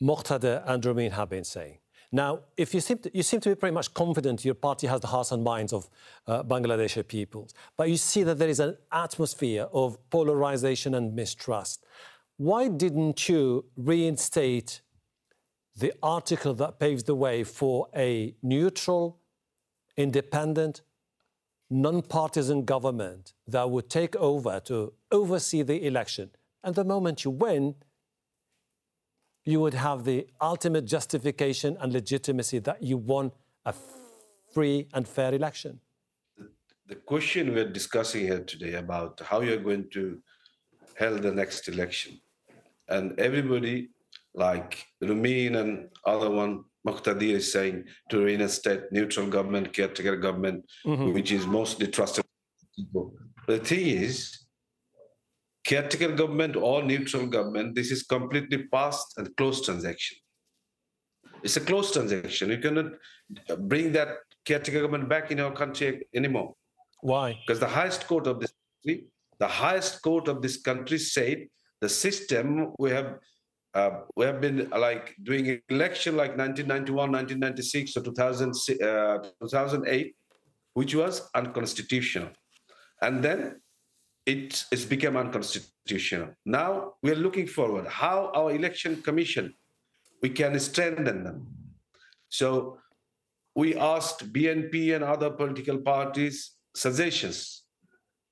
Muqtada 0.03 0.63
and 0.67 0.83
Rumeen 0.83 1.13
have 1.13 1.29
been 1.29 1.45
saying. 1.45 1.79
Now, 2.15 2.41
if 2.59 2.75
you 2.75 2.81
seem, 2.81 2.99
to, 2.99 3.17
you 3.17 3.23
seem 3.23 3.41
to 3.41 3.49
be 3.49 3.55
pretty 3.55 3.73
much 3.73 3.95
confident 3.95 4.45
your 4.45 4.55
party 4.55 4.87
has 4.87 5.01
the 5.01 5.07
hearts 5.07 5.33
and 5.33 5.43
minds 5.43 5.73
of 5.73 5.89
uh, 6.27 6.43
Bangladeshi 6.43 7.09
peoples, 7.09 7.55
but 7.79 7.89
you 7.89 7.97
see 7.97 8.23
that 8.23 8.39
there 8.39 8.51
is 8.51 8.61
an 8.61 8.77
atmosphere 8.93 9.67
of 9.73 9.99
polarization 10.11 10.95
and 10.95 11.17
mistrust. 11.17 11.87
Why 12.37 12.69
didn't 12.69 13.31
you 13.31 13.65
reinstate 13.77 14.83
the 15.75 15.95
article 16.03 16.53
that 16.55 16.79
paves 16.79 17.05
the 17.05 17.15
way 17.15 17.45
for 17.45 17.89
a 17.97 18.35
neutral, 18.43 19.19
independent, 19.97 20.83
non-partisan 21.71 22.67
government 22.67 23.33
that 23.47 23.71
would 23.71 23.89
take 23.89 24.15
over 24.17 24.61
to 24.67 24.93
oversee 25.11 25.63
the 25.63 25.87
election? 25.87 26.31
And 26.63 26.75
the 26.75 26.85
moment 26.85 27.25
you 27.25 27.31
win, 27.31 27.77
you 29.45 29.61
would 29.61 29.75
have 29.75 30.05
the 30.05 30.27
ultimate 30.41 30.85
justification 30.85 31.77
and 31.81 31.93
legitimacy 31.93 32.59
that 32.61 32.83
you 32.83 32.97
won 32.97 33.33
a 33.65 33.75
free 34.53 34.89
and 34.95 35.07
fair 35.07 35.35
election. 35.35 35.81
The 36.87 36.97
question 36.97 37.55
we're 37.55 37.71
discussing 37.71 38.23
here 38.23 38.41
today 38.41 38.75
about 38.75 39.21
how 39.25 39.41
you're 39.41 39.57
going 39.63 39.89
to 39.91 40.19
hold 40.99 41.23
the 41.23 41.33
next 41.33 41.69
election, 41.69 42.21
and 42.89 43.19
everybody 43.19 43.89
like 44.35 44.85
Rumeen 45.03 45.57
and 45.57 45.89
other 46.05 46.31
one, 46.31 46.65
Muktadir 46.87 47.37
is 47.37 47.53
saying 47.53 47.85
to 48.11 48.25
reinstate 48.25 48.91
neutral 48.91 49.29
government, 49.29 49.73
caretaker 49.73 50.17
government, 50.17 50.65
mm-hmm. 50.85 51.13
which 51.13 51.33
is 51.33 51.47
mostly 51.47 51.87
trusted 51.87 52.25
people. 52.77 53.15
The 53.47 53.59
thing 53.59 53.87
is, 53.87 54.42
caretaker 55.65 56.15
government 56.15 56.57
or 56.57 56.83
neutral 56.83 57.27
government, 57.27 57.75
this 57.75 57.91
is 57.91 58.03
completely 58.03 58.65
past 58.65 59.15
and 59.17 59.35
closed 59.37 59.65
transaction. 59.65 60.19
It's 61.43 61.57
a 61.57 61.61
closed 61.61 61.93
transaction. 61.93 62.51
You 62.51 62.59
cannot 62.59 62.93
bring 63.59 63.93
that 63.93 64.09
caretaker 64.45 64.83
government 64.83 65.09
back 65.09 65.31
in 65.31 65.41
our 65.41 65.53
country 65.53 66.07
anymore. 66.15 66.55
Why? 67.01 67.39
Because 67.47 67.61
the 67.61 67.69
highest 67.69 68.07
court 68.07 68.27
of 68.27 68.41
this 68.41 68.53
country, 68.53 69.07
the 69.39 69.49
highest 69.49 70.03
court 70.03 70.29
of 70.29 70.43
this 70.43 70.61
country 70.61 70.99
said 70.99 71.47
the 71.81 71.89
system 71.89 72.73
we 72.79 72.91
have 72.91 73.19
uh, 73.75 74.03
we 74.17 74.27
have 74.27 74.41
been 74.41 74.69
like 74.71 75.17
doing 75.23 75.59
election 75.71 76.15
like 76.15 76.37
1991, 76.37 77.11
1996 77.11 77.97
or 77.97 78.03
2000, 78.03 78.51
uh, 78.83 79.19
2008, 79.41 80.15
which 80.75 80.95
was 80.95 81.31
unconstitutional. 81.35 82.29
And 83.01 83.23
then 83.23 83.62
it, 84.27 84.65
it's 84.71 84.85
become 84.85 85.17
unconstitutional. 85.17 86.29
Now 86.45 86.95
we're 87.03 87.17
looking 87.17 87.47
forward 87.47 87.87
how 87.87 88.31
our 88.35 88.53
election 88.53 89.03
commission 89.03 89.55
we 90.23 90.31
can 90.31 90.59
strengthen 90.61 91.25
them. 91.25 91.47
So 92.29 92.79
we 93.55 93.75
asked 93.75 94.33
BNP 94.33 94.95
and 94.95 95.05
other 95.05 95.31
political 95.31 95.79
parties 95.79 96.53
suggestions, 96.75 97.65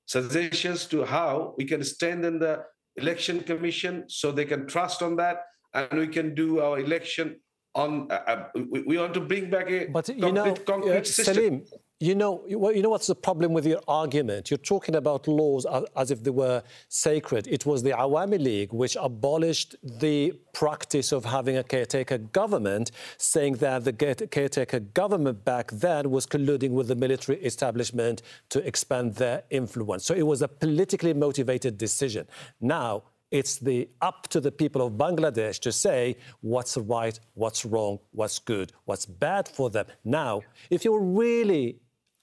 suggestions 0.05 0.85
to 0.87 1.03
how 1.03 1.53
we 1.57 1.65
can 1.65 1.83
strengthen 1.83 2.39
the 2.39 2.63
election 2.95 3.41
commission 3.41 4.05
so 4.07 4.31
they 4.31 4.45
can 4.45 4.67
trust 4.67 5.01
on 5.01 5.15
that 5.17 5.43
and 5.73 5.99
we 5.99 6.07
can 6.07 6.33
do 6.33 6.59
our 6.59 6.79
election 6.79 7.39
on 7.73 8.11
uh, 8.11 8.15
uh 8.27 8.43
we, 8.69 8.81
we, 8.81 8.97
want 8.97 9.13
to 9.13 9.21
bring 9.21 9.49
back 9.49 9.69
a 9.71 9.85
but 9.87 10.09
you 10.09 10.31
know 10.31 10.53
concrete 10.53 10.91
uh, 10.91 11.03
system. 11.05 11.35
Selim, 11.35 11.63
you 12.01 12.15
know, 12.15 12.43
you 12.47 12.81
know 12.81 12.89
what's 12.89 13.05
the 13.05 13.15
problem 13.15 13.53
with 13.53 13.65
your 13.65 13.79
argument? 13.87 14.49
You're 14.49 14.57
talking 14.57 14.95
about 14.95 15.27
laws 15.27 15.67
as 15.95 16.09
if 16.09 16.23
they 16.23 16.31
were 16.31 16.63
sacred. 16.89 17.47
It 17.47 17.67
was 17.67 17.83
the 17.83 17.91
Awami 17.91 18.41
League 18.41 18.73
which 18.73 18.97
abolished 18.99 19.75
the 19.83 20.33
practice 20.51 21.11
of 21.11 21.25
having 21.25 21.57
a 21.57 21.63
caretaker 21.63 22.17
government, 22.17 22.89
saying 23.17 23.57
that 23.57 23.83
the 23.83 23.93
caretaker 23.93 24.79
government 24.79 25.45
back 25.45 25.69
then 25.71 26.09
was 26.09 26.25
colluding 26.25 26.71
with 26.71 26.87
the 26.87 26.95
military 26.95 27.37
establishment 27.43 28.23
to 28.49 28.65
expand 28.65 29.15
their 29.15 29.43
influence. 29.51 30.03
So 30.03 30.15
it 30.15 30.25
was 30.25 30.41
a 30.41 30.47
politically 30.47 31.13
motivated 31.13 31.77
decision. 31.77 32.25
Now, 32.59 33.03
it's 33.29 33.59
the 33.59 33.87
up 34.01 34.27
to 34.29 34.41
the 34.41 34.51
people 34.51 34.85
of 34.85 34.93
Bangladesh 34.93 35.59
to 35.59 35.71
say 35.71 36.17
what's 36.41 36.77
right, 36.77 37.17
what's 37.35 37.63
wrong, 37.63 37.99
what's 38.11 38.39
good, 38.39 38.73
what's 38.85 39.05
bad 39.05 39.47
for 39.47 39.69
them. 39.69 39.85
Now, 40.03 40.41
if 40.69 40.83
you're 40.83 40.99
really 40.99 41.79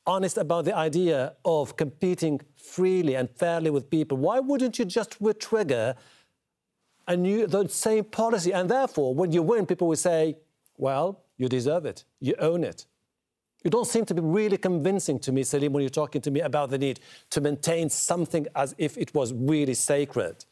honest 0.08 0.38
about 0.38 0.64
the 0.64 0.74
idea 0.74 1.34
of 1.44 1.76
competing 1.76 2.40
freely 2.56 3.14
and 3.14 3.28
fairly 3.30 3.70
with 3.70 3.90
people, 3.90 4.16
why 4.16 4.40
wouldn't 4.40 4.78
you 4.78 4.84
just 4.84 5.18
trigger 5.38 5.94
a 7.06 7.16
new, 7.16 7.46
the 7.46 7.68
same 7.68 8.04
policy? 8.04 8.52
And 8.52 8.68
therefore, 8.68 9.14
when 9.14 9.30
you 9.30 9.42
win, 9.42 9.66
people 9.66 9.86
will 9.86 9.96
say, 9.96 10.38
well, 10.76 11.20
you 11.36 11.48
deserve 11.48 11.84
it, 11.84 12.04
you 12.20 12.34
own 12.40 12.64
it. 12.64 12.86
You 13.64 13.70
don't 13.70 13.86
seem 13.86 14.04
to 14.06 14.14
be 14.14 14.22
really 14.22 14.56
convincing 14.56 15.18
to 15.20 15.32
me, 15.32 15.42
Selim, 15.42 15.72
when 15.72 15.82
you're 15.82 15.90
talking 15.90 16.22
to 16.22 16.30
me 16.30 16.40
about 16.40 16.70
the 16.70 16.78
need 16.78 17.00
to 17.30 17.40
maintain 17.40 17.90
something 17.90 18.46
as 18.54 18.74
if 18.78 18.96
it 18.96 19.14
was 19.14 19.32
really 19.34 19.74
sacred. 19.74 20.44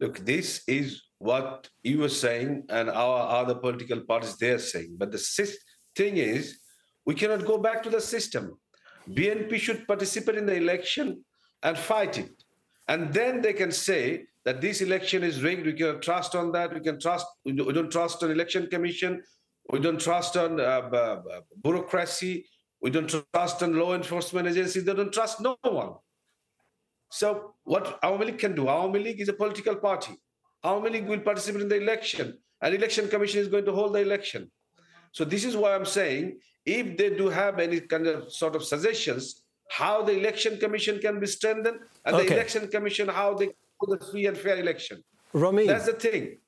Look, 0.00 0.18
this 0.18 0.62
is 0.66 1.02
what 1.18 1.70
you 1.82 1.98
were 1.98 2.08
saying, 2.08 2.64
and 2.68 2.90
our 2.90 3.20
other 3.40 3.54
political 3.54 4.00
parties 4.00 4.36
they're 4.36 4.58
saying. 4.58 4.96
But 4.98 5.10
the 5.12 5.18
thing 5.96 6.16
is, 6.18 6.58
we 7.08 7.14
cannot 7.14 7.46
go 7.46 7.56
back 7.56 7.82
to 7.82 7.88
the 7.88 8.02
system. 8.02 8.58
BNP 9.08 9.58
should 9.58 9.86
participate 9.86 10.36
in 10.36 10.44
the 10.44 10.54
election 10.54 11.24
and 11.62 11.78
fight 11.78 12.18
it. 12.18 12.44
And 12.86 13.14
then 13.14 13.40
they 13.40 13.54
can 13.54 13.72
say 13.72 14.26
that 14.44 14.60
this 14.60 14.82
election 14.82 15.24
is 15.24 15.42
rigged. 15.42 15.64
We 15.64 15.72
can 15.72 16.02
trust 16.02 16.34
on 16.34 16.52
that. 16.52 16.74
We 16.74 16.80
can 16.80 17.00
trust. 17.00 17.26
We 17.46 17.52
don't 17.52 17.90
trust 17.90 18.22
on 18.22 18.30
election 18.30 18.66
commission. 18.66 19.22
We 19.70 19.78
don't 19.78 19.98
trust 19.98 20.36
on 20.36 20.60
uh, 20.60 21.20
bureaucracy. 21.64 22.44
We 22.82 22.90
don't 22.90 23.08
trust 23.08 23.62
on 23.62 23.72
law 23.74 23.94
enforcement 23.94 24.46
agencies. 24.46 24.84
They 24.84 24.92
don't 24.94 25.12
trust 25.12 25.40
no 25.40 25.56
one. 25.62 25.94
So 27.10 27.54
what 27.64 28.02
Awami 28.02 28.26
League 28.26 28.38
can 28.38 28.54
do? 28.54 28.64
Awami 28.64 29.02
League 29.02 29.20
is 29.22 29.30
a 29.30 29.38
political 29.44 29.76
party. 29.76 30.12
Awami 30.62 30.90
League 30.92 31.08
will 31.08 31.20
participate 31.20 31.62
in 31.62 31.68
the 31.70 31.80
election. 31.86 32.38
and 32.60 32.74
election 32.74 33.08
commission 33.08 33.40
is 33.40 33.48
going 33.48 33.64
to 33.64 33.72
hold 33.72 33.94
the 33.94 34.00
election. 34.00 34.50
So 35.12 35.24
this 35.24 35.44
is 35.44 35.56
why 35.56 35.74
I'm 35.74 35.86
saying 35.86 36.38
if 36.64 36.96
they 36.96 37.10
do 37.10 37.28
have 37.28 37.58
any 37.58 37.80
kind 37.80 38.06
of 38.06 38.32
sort 38.32 38.54
of 38.54 38.64
suggestions 38.64 39.42
how 39.68 40.02
the 40.02 40.12
election 40.12 40.58
commission 40.58 40.98
can 40.98 41.20
be 41.20 41.26
strengthened 41.26 41.78
and 42.04 42.16
okay. 42.16 42.26
the 42.26 42.34
election 42.34 42.68
commission 42.68 43.08
how 43.08 43.34
they 43.34 43.46
do 43.46 43.86
the 43.86 44.04
free 44.10 44.26
and 44.26 44.36
fair 44.36 44.58
election. 44.58 45.04
Rumeen, 45.34 45.66
that's 45.66 45.86
the 45.86 45.92
thing. 45.92 46.38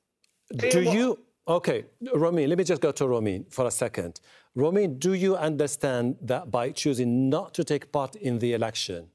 Do 0.57 0.81
you 0.81 1.19
okay, 1.47 1.85
Rumeen? 2.03 2.49
Let 2.49 2.59
me 2.59 2.65
just 2.65 2.81
go 2.81 2.93
to 2.93 3.05
Rumeen 3.05 3.53
for 3.53 3.67
a 3.67 3.71
second. 3.71 4.21
Rumeen, 4.57 4.99
do 4.99 5.13
you 5.13 5.37
understand 5.37 6.17
that 6.23 6.51
by 6.51 6.71
choosing 6.71 7.29
not 7.29 7.55
to 7.55 7.63
take 7.63 7.93
part 7.93 8.17
in 8.17 8.39
the 8.39 8.53
election, 8.53 9.09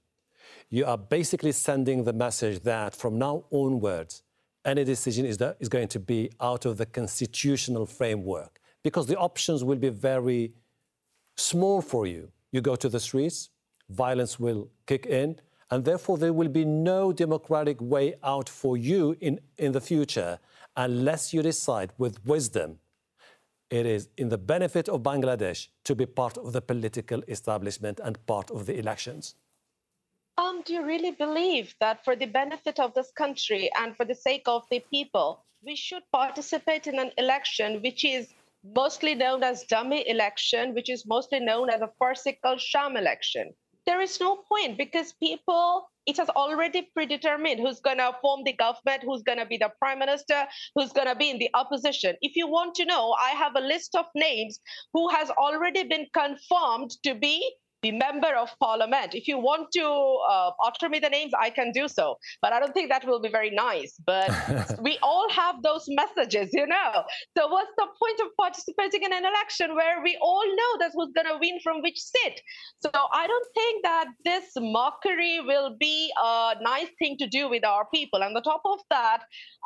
you 0.69 0.85
are 0.85 0.97
basically 0.97 1.51
sending 1.51 2.03
the 2.03 2.13
message 2.13 2.61
that 2.61 2.95
from 2.95 3.17
now 3.17 3.45
onwards, 3.51 4.23
any 4.63 4.83
decision 4.83 5.25
is, 5.25 5.37
that 5.37 5.57
is 5.59 5.67
going 5.67 5.89
to 5.89 5.99
be 5.99 6.31
out 6.39 6.65
of 6.65 6.77
the 6.77 6.85
constitutional 6.85 7.85
framework 7.85 8.59
because 8.85 9.07
the 9.07 9.17
options 9.17 9.63
will 9.63 9.81
be 9.87 9.89
very 9.89 10.53
small 11.35 11.81
for 11.81 12.05
you. 12.05 12.31
You 12.51 12.61
go 12.61 12.75
to 12.75 12.87
the 12.87 12.99
streets, 12.99 13.49
violence 13.89 14.39
will 14.39 14.69
kick 14.85 15.07
in, 15.07 15.39
and 15.71 15.83
therefore 15.83 16.19
there 16.19 16.33
will 16.33 16.53
be 16.61 16.65
no 16.65 17.11
democratic 17.11 17.81
way 17.81 18.13
out 18.23 18.47
for 18.47 18.77
you 18.77 19.17
in, 19.21 19.39
in 19.57 19.71
the 19.71 19.81
future 19.81 20.37
unless 20.77 21.33
you 21.33 21.41
decide 21.41 21.93
with 21.97 22.23
wisdom 22.25 22.77
it 23.71 23.87
is 23.87 24.09
in 24.17 24.29
the 24.29 24.37
benefit 24.37 24.87
of 24.87 25.01
Bangladesh 25.01 25.69
to 25.85 25.95
be 25.95 26.05
part 26.05 26.37
of 26.37 26.53
the 26.53 26.61
political 26.61 27.23
establishment 27.27 27.99
and 28.03 28.23
part 28.27 28.51
of 28.51 28.67
the 28.67 28.77
elections. 28.77 29.35
Um, 30.37 30.61
do 30.63 30.73
you 30.73 30.85
really 30.85 31.11
believe 31.11 31.73
that 31.79 32.05
for 32.05 32.15
the 32.15 32.27
benefit 32.27 32.79
of 32.79 32.93
this 32.93 33.09
country 33.11 33.71
and 33.79 33.97
for 33.97 34.05
the 34.05 34.13
sake 34.13 34.43
of 34.45 34.63
the 34.69 34.81
people, 34.91 35.43
we 35.63 35.75
should 35.75 36.03
participate 36.11 36.85
in 36.85 36.99
an 36.99 37.11
election 37.17 37.81
which 37.81 38.05
is 38.05 38.33
mostly 38.73 39.15
known 39.15 39.43
as 39.43 39.63
dummy 39.65 40.07
election, 40.07 40.73
which 40.73 40.89
is 40.89 41.05
mostly 41.05 41.39
known 41.39 41.69
as 41.69 41.81
a 41.81 41.91
farcical 41.99 42.57
sham 42.57 42.97
election. 42.97 43.53
There 43.85 44.01
is 44.01 44.19
no 44.19 44.37
point 44.51 44.77
because 44.77 45.13
people, 45.13 45.87
it 46.07 46.17
has 46.17 46.29
already 46.29 46.89
predetermined 46.93 47.59
who's 47.59 47.79
going 47.79 47.97
to 47.97 48.15
form 48.21 48.43
the 48.43 48.53
government, 48.53 49.03
who's 49.03 49.21
going 49.21 49.37
to 49.37 49.45
be 49.45 49.57
the 49.57 49.71
prime 49.77 49.99
minister, 49.99 50.47
who's 50.73 50.91
going 50.91 51.07
to 51.07 51.15
be 51.15 51.29
in 51.29 51.37
the 51.37 51.51
opposition. 51.53 52.15
If 52.21 52.35
you 52.35 52.47
want 52.47 52.73
to 52.75 52.85
know, 52.85 53.15
I 53.21 53.29
have 53.31 53.55
a 53.55 53.61
list 53.61 53.95
of 53.95 54.05
names 54.15 54.59
who 54.93 55.09
has 55.09 55.29
already 55.29 55.83
been 55.83 56.07
confirmed 56.13 56.91
to 57.03 57.13
be 57.13 57.47
the 57.85 57.91
member 57.91 58.33
of 58.35 58.49
parliament. 58.59 59.13
If 59.13 59.27
you 59.27 59.37
want 59.37 59.71
to 59.73 59.85
uh, 60.33 60.51
utter 60.67 60.89
me 60.89 60.97
the 60.97 61.09
names, 61.09 61.33
I 61.39 61.51
can 61.51 61.71
do 61.71 61.87
so. 61.87 62.17
But 62.41 62.51
I 62.51 62.59
don't 62.59 62.73
think 62.73 62.89
that 62.89 63.05
will 63.05 63.21
be 63.21 63.29
very 63.29 63.51
nice. 63.51 63.93
But 64.03 64.31
we 64.87 64.97
all 65.03 65.27
have 65.29 65.61
those 65.61 65.85
messages, 66.01 66.49
you 66.51 66.65
know. 66.65 66.91
So 67.37 67.47
what's 67.47 67.75
the 67.77 67.87
point 68.03 68.19
of 68.23 68.29
participating 68.41 69.03
in 69.03 69.13
an 69.13 69.23
election 69.23 69.75
where 69.75 70.01
we 70.01 70.17
all 70.19 70.47
know 70.59 70.71
that 70.79 70.91
who's 70.95 71.13
going 71.13 71.27
to 71.27 71.37
win 71.39 71.59
from 71.63 71.83
which 71.83 71.99
seat? 71.99 72.41
So 72.79 72.89
I 73.21 73.27
don't 73.27 73.49
think 73.53 73.83
that 73.83 74.05
this 74.23 74.45
mockery 74.57 75.41
will 75.45 75.75
be 75.79 76.11
a 76.23 76.55
nice 76.61 76.89
thing 76.97 77.17
to 77.19 77.27
do 77.27 77.47
with 77.49 77.63
our 77.63 77.85
people. 77.93 78.23
And 78.23 78.35
on 78.35 78.41
top 78.41 78.63
of 78.65 78.79
that, 78.89 79.19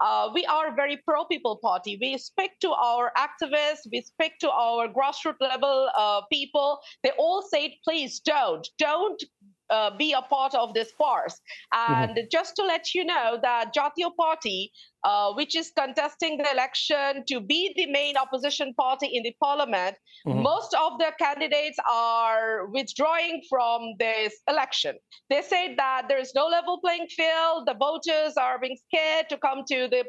uh, 0.03 0.29
we 0.33 0.45
are 0.45 0.67
a 0.71 0.75
very 0.75 0.97
pro-people 1.07 1.59
party. 1.61 1.97
We 2.01 2.17
speak 2.17 2.51
to 2.61 2.71
our 2.71 3.13
activists, 3.17 3.87
we 3.91 4.01
speak 4.01 4.33
to 4.39 4.49
our 4.51 4.89
grassroots 4.89 5.41
level 5.41 5.89
uh, 5.97 6.21
people. 6.31 6.79
They 7.03 7.11
all 7.17 7.41
say, 7.41 7.77
please 7.85 8.08
please 8.09 8.19
don't, 8.21 8.67
don't 8.77 9.23
uh, 9.69 9.95
be 9.95 10.13
a 10.13 10.21
part 10.21 10.55
of 10.55 10.73
this 10.73 10.91
farce. 10.97 11.39
And 11.73 12.11
mm-hmm. 12.11 12.27
just 12.31 12.55
to 12.55 12.63
let 12.63 12.95
you 12.95 13.05
know 13.05 13.37
that 13.41 13.73
Jatiya 13.75 14.15
Party, 14.17 14.71
uh, 15.03 15.33
which 15.33 15.55
is 15.55 15.71
contesting 15.77 16.37
the 16.37 16.51
election 16.51 17.23
to 17.27 17.39
be 17.39 17.73
the 17.75 17.85
main 17.85 18.17
opposition 18.17 18.73
party 18.73 19.07
in 19.07 19.23
the 19.23 19.35
parliament, 19.41 19.95
mm-hmm. 20.27 20.41
most 20.41 20.73
of 20.73 20.97
the 20.97 21.11
candidates 21.19 21.77
are 21.89 22.67
withdrawing 22.67 23.43
from 23.47 23.93
this 23.99 24.33
election. 24.49 24.95
They 25.29 25.43
say 25.43 25.75
that 25.75 26.05
there 26.07 26.19
is 26.19 26.33
no 26.33 26.47
level 26.47 26.79
playing 26.83 27.07
field. 27.09 27.67
The 27.67 27.75
voters 27.75 28.33
are 28.37 28.57
being 28.59 28.77
scared 28.87 29.29
to 29.29 29.37
come 29.37 29.63
to 29.67 29.87
the 29.87 30.03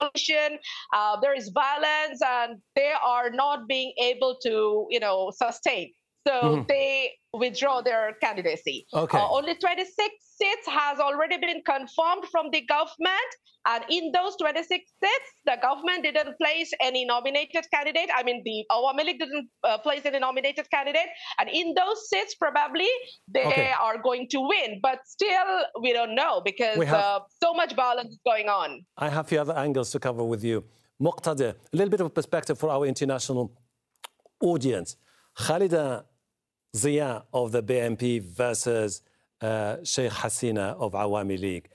politician. 0.00 0.58
Uh, 0.94 1.20
there 1.20 1.34
is 1.34 1.50
violence, 1.50 2.20
and 2.26 2.56
they 2.74 2.92
are 3.04 3.30
not 3.30 3.68
being 3.68 3.92
able 4.00 4.38
to, 4.42 4.86
you 4.88 5.00
know, 5.00 5.30
sustain. 5.36 5.92
So 6.26 6.32
mm-hmm. 6.32 6.62
they 6.68 7.12
withdraw 7.34 7.82
their 7.82 8.16
candidacy. 8.22 8.86
Okay. 8.94 9.18
Uh, 9.18 9.28
only 9.28 9.54
26 9.54 9.90
seats 10.36 10.66
has 10.66 10.98
already 10.98 11.36
been 11.38 11.62
confirmed 11.66 12.24
from 12.30 12.50
the 12.50 12.62
government. 12.62 13.30
And 13.66 13.82
in 13.88 14.12
those 14.12 14.36
26 14.36 14.68
seats, 14.68 15.30
the 15.46 15.56
government 15.60 16.02
didn't 16.02 16.36
place 16.38 16.70
any 16.80 17.04
nominated 17.06 17.64
candidate. 17.72 18.10
I 18.14 18.22
mean, 18.22 18.42
the 18.44 18.64
Awami 18.70 19.04
League 19.06 19.18
didn't 19.18 19.48
uh, 19.62 19.78
place 19.78 20.02
any 20.04 20.18
nominated 20.18 20.70
candidate. 20.70 21.08
And 21.38 21.48
in 21.48 21.74
those 21.74 22.08
seats, 22.08 22.34
probably 22.34 22.88
they 23.28 23.46
okay. 23.46 23.72
are 23.80 23.98
going 23.98 24.28
to 24.30 24.40
win. 24.40 24.80
But 24.82 25.00
still, 25.06 25.64
we 25.80 25.92
don't 25.92 26.14
know 26.14 26.42
because 26.44 26.76
have, 26.84 26.94
uh, 26.94 27.20
so 27.42 27.54
much 27.54 27.74
violence 27.74 28.12
is 28.12 28.20
going 28.24 28.48
on. 28.48 28.84
I 28.98 29.08
have 29.08 29.24
a 29.24 29.28
few 29.28 29.40
other 29.40 29.56
angles 29.56 29.90
to 29.92 29.98
cover 29.98 30.24
with 30.24 30.44
you. 30.44 30.64
Muqtada, 31.02 31.54
a 31.72 31.76
little 31.76 31.90
bit 31.90 32.00
of 32.00 32.14
perspective 32.14 32.58
for 32.58 32.70
our 32.70 32.84
international 32.84 33.52
audience. 34.40 34.96
Khalida 35.36 36.04
Zia 36.76 37.24
of 37.32 37.52
the 37.52 37.62
BNP 37.62 38.22
versus 38.22 39.02
uh, 39.40 39.76
Sheikh 39.84 40.10
Hasina 40.10 40.74
of 40.76 40.92
Awami 40.92 41.38
League. 41.38 41.68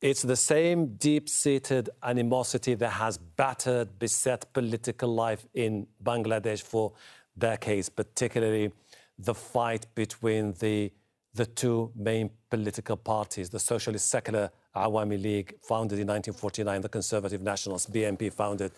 It's 0.00 0.22
the 0.22 0.36
same 0.36 0.96
deep 0.96 1.28
seated 1.28 1.90
animosity 2.02 2.74
that 2.74 2.90
has 2.90 3.16
battered, 3.16 3.98
beset 3.98 4.52
political 4.52 5.14
life 5.14 5.46
in 5.54 5.86
Bangladesh 6.02 6.62
for 6.62 6.92
decades, 7.36 7.88
particularly 7.88 8.70
the 9.18 9.34
fight 9.34 9.86
between 9.94 10.52
the, 10.54 10.92
the 11.34 11.46
two 11.46 11.90
main 11.96 12.30
political 12.50 12.96
parties, 12.96 13.48
the 13.48 13.58
Socialist 13.58 14.10
Secular 14.10 14.50
Awami 14.76 15.20
League, 15.22 15.54
founded 15.62 15.98
in 15.98 16.06
1949, 16.06 16.80
the 16.80 16.88
Conservative 16.88 17.40
Nationalist 17.40 17.92
BNP, 17.92 18.32
founded 18.32 18.72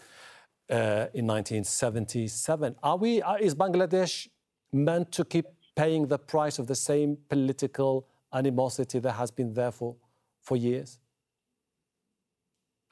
uh, 0.70 1.06
in 1.14 1.26
1977. 1.26 2.76
Are 2.82 2.96
we, 2.96 3.22
uh, 3.22 3.34
is 3.36 3.54
Bangladesh 3.54 4.28
meant 4.72 5.12
to 5.12 5.24
keep 5.24 5.46
paying 5.76 6.06
the 6.06 6.18
price 6.18 6.58
of 6.58 6.66
the 6.66 6.74
same 6.74 7.18
political 7.28 8.06
animosity 8.32 8.98
that 8.98 9.12
has 9.12 9.30
been 9.30 9.54
there 9.54 9.72
for, 9.72 9.96
for 10.42 10.56
years? 10.56 10.98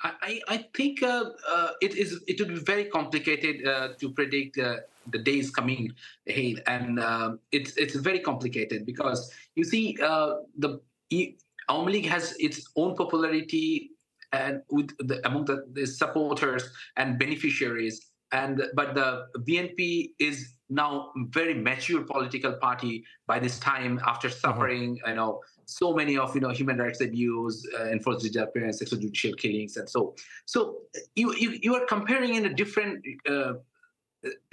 I, 0.04 0.40
I 0.48 0.66
think 0.74 1.02
uh, 1.02 1.30
uh, 1.48 1.68
it 1.80 1.94
is 1.94 2.22
it 2.28 2.38
would 2.38 2.48
be 2.48 2.60
very 2.60 2.84
complicated 2.84 3.66
uh, 3.66 3.88
to 3.98 4.10
predict 4.10 4.58
uh, 4.58 4.76
the 5.10 5.18
days 5.18 5.50
coming 5.50 5.92
ahead, 6.28 6.62
and 6.66 7.00
uh, 7.00 7.36
it's 7.52 7.76
it's 7.76 7.94
very 7.94 8.18
complicated 8.18 8.84
because 8.84 9.32
you 9.54 9.64
see 9.64 9.96
uh, 10.02 10.34
the 10.58 10.80
Awami 11.70 11.92
League 11.92 12.06
has 12.06 12.36
its 12.38 12.68
own 12.76 12.94
popularity 12.96 13.92
and 14.32 14.62
with 14.68 14.90
the, 14.98 15.26
among 15.26 15.46
the, 15.46 15.64
the 15.72 15.86
supporters 15.86 16.64
and 16.96 17.18
beneficiaries, 17.18 18.10
and 18.32 18.62
but 18.74 18.94
the 18.94 19.26
BNP 19.38 20.10
is 20.18 20.53
now 20.70 21.12
very 21.28 21.54
mature 21.54 22.02
political 22.02 22.54
party 22.54 23.04
by 23.26 23.38
this 23.38 23.58
time 23.58 24.00
after 24.06 24.28
mm-hmm. 24.28 24.38
suffering 24.38 24.96
mm-hmm. 24.96 25.10
you 25.10 25.16
know 25.16 25.40
so 25.66 25.94
many 25.94 26.16
of 26.16 26.34
you 26.34 26.40
know 26.40 26.50
human 26.50 26.78
rights 26.78 27.00
abuse 27.00 27.66
uh, 27.78 27.84
enforced 27.84 28.22
disappearance 28.22 28.82
extrajudicial 28.82 29.36
killings 29.38 29.76
and 29.76 29.88
so 29.88 30.14
so 30.46 30.78
you 31.16 31.34
you, 31.34 31.58
you 31.62 31.74
are 31.74 31.86
comparing 31.86 32.34
in 32.34 32.46
a 32.46 32.54
different 32.54 33.04
uh, 33.28 33.52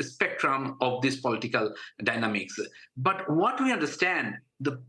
spectrum 0.01 0.77
of 0.81 1.01
this 1.01 1.17
political 1.21 1.73
dynamics 2.03 2.59
but 2.97 3.29
what 3.29 3.61
we 3.61 3.71
understand 3.71 4.35
the 4.59 4.81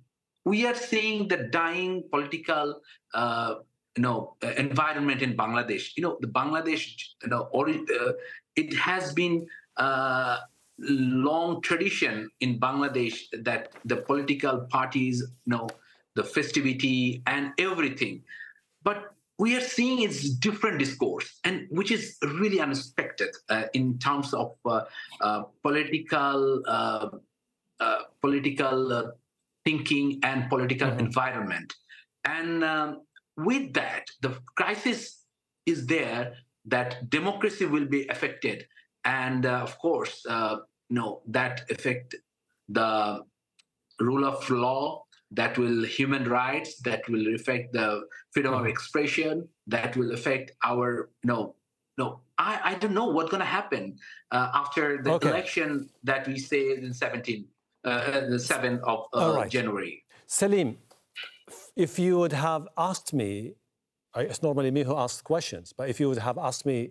we 0.45 0.67
are 0.67 0.75
seeing 0.75 1.29
the 1.29 1.37
dying 1.37 2.03
political 2.11 2.81
uh, 3.15 3.55
you 3.97 4.03
know 4.03 4.37
environment 4.57 5.23
in 5.23 5.37
bangladesh 5.37 5.91
you 5.97 6.03
know 6.03 6.17
the 6.21 6.27
bangladesh 6.27 6.95
you 7.23 7.29
know 7.29 7.49
or, 7.53 7.69
uh, 7.69 8.13
it 8.57 8.75
has 8.75 9.13
been 9.13 9.47
uh, 9.77 10.39
long 10.83 11.61
tradition 11.62 12.31
in 12.40 12.59
Bangladesh 12.59 13.18
that 13.42 13.73
the 13.85 13.97
political 13.97 14.66
parties 14.71 15.23
you 15.45 15.51
know 15.53 15.68
the 16.14 16.25
festivity 16.25 17.23
and 17.27 17.53
everything. 17.59 18.23
But 18.83 19.14
we 19.38 19.57
are 19.57 19.61
seeing 19.61 20.03
it's 20.03 20.29
different 20.29 20.79
discourse, 20.79 21.38
and 21.45 21.66
which 21.71 21.90
is 21.90 22.18
really 22.23 22.61
unexpected 22.61 23.31
uh, 23.49 23.64
in 23.73 23.99
terms 23.99 24.35
of 24.35 24.55
uh, 24.64 24.83
uh, 25.21 25.45
political 25.62 26.62
uh, 26.66 27.09
uh, 27.81 27.99
political 28.21 28.92
uh, 28.92 29.11
thinking 29.64 30.21
and 30.23 30.49
political 30.49 30.88
mm-hmm. 30.88 31.07
environment. 31.07 31.75
And 32.25 32.62
um, 32.62 33.03
with 33.37 33.73
that, 33.75 34.07
the 34.21 34.38
crisis 34.55 35.25
is 35.66 35.87
there 35.87 36.35
that 36.66 37.11
democracy 37.11 37.66
will 37.66 37.87
be 37.87 38.07
affected 38.09 38.66
and 39.05 39.47
uh, 39.47 39.61
of 39.61 39.79
course 39.79 40.25
uh, 40.29 40.57
no 40.92 41.22
that 41.26 41.62
affect 41.70 42.14
the 42.68 43.24
rule 43.98 44.24
of 44.24 44.48
law 44.50 45.05
that 45.31 45.57
will 45.57 45.85
human 45.85 46.28
rights 46.28 46.76
that 46.83 47.02
will 47.09 47.35
affect 47.35 47.72
the 47.72 48.02
freedom 48.33 48.52
of 48.52 48.61
mm-hmm. 48.61 48.68
expression 48.68 49.48
that 49.66 49.96
will 49.96 50.12
affect 50.12 50.52
our 50.62 51.11
no 51.24 51.55
no 51.96 52.20
i, 52.38 52.61
I 52.70 52.74
don't 52.74 52.94
know 52.94 53.07
what's 53.07 53.31
going 53.31 53.40
to 53.48 53.55
happen 53.61 53.96
uh, 54.31 54.50
after 54.55 55.02
the 55.02 55.12
okay. 55.12 55.31
election 55.31 55.88
that 56.05 56.28
we 56.28 56.38
say 56.38 56.74
in 56.74 56.92
17 56.92 57.46
uh, 57.85 58.20
the 58.35 58.40
7th 58.52 58.81
of 58.85 59.07
uh, 59.14 59.35
right. 59.38 59.50
january 59.50 60.05
salim 60.26 60.76
if 61.74 61.98
you 61.98 62.18
would 62.18 62.33
have 62.33 62.68
asked 62.76 63.14
me 63.14 63.55
it's 64.16 64.42
normally 64.42 64.70
me 64.70 64.83
who 64.83 64.94
asks 64.94 65.22
questions 65.22 65.72
but 65.72 65.88
if 65.88 65.98
you 65.98 66.09
would 66.09 66.18
have 66.18 66.37
asked 66.37 66.66
me 66.66 66.90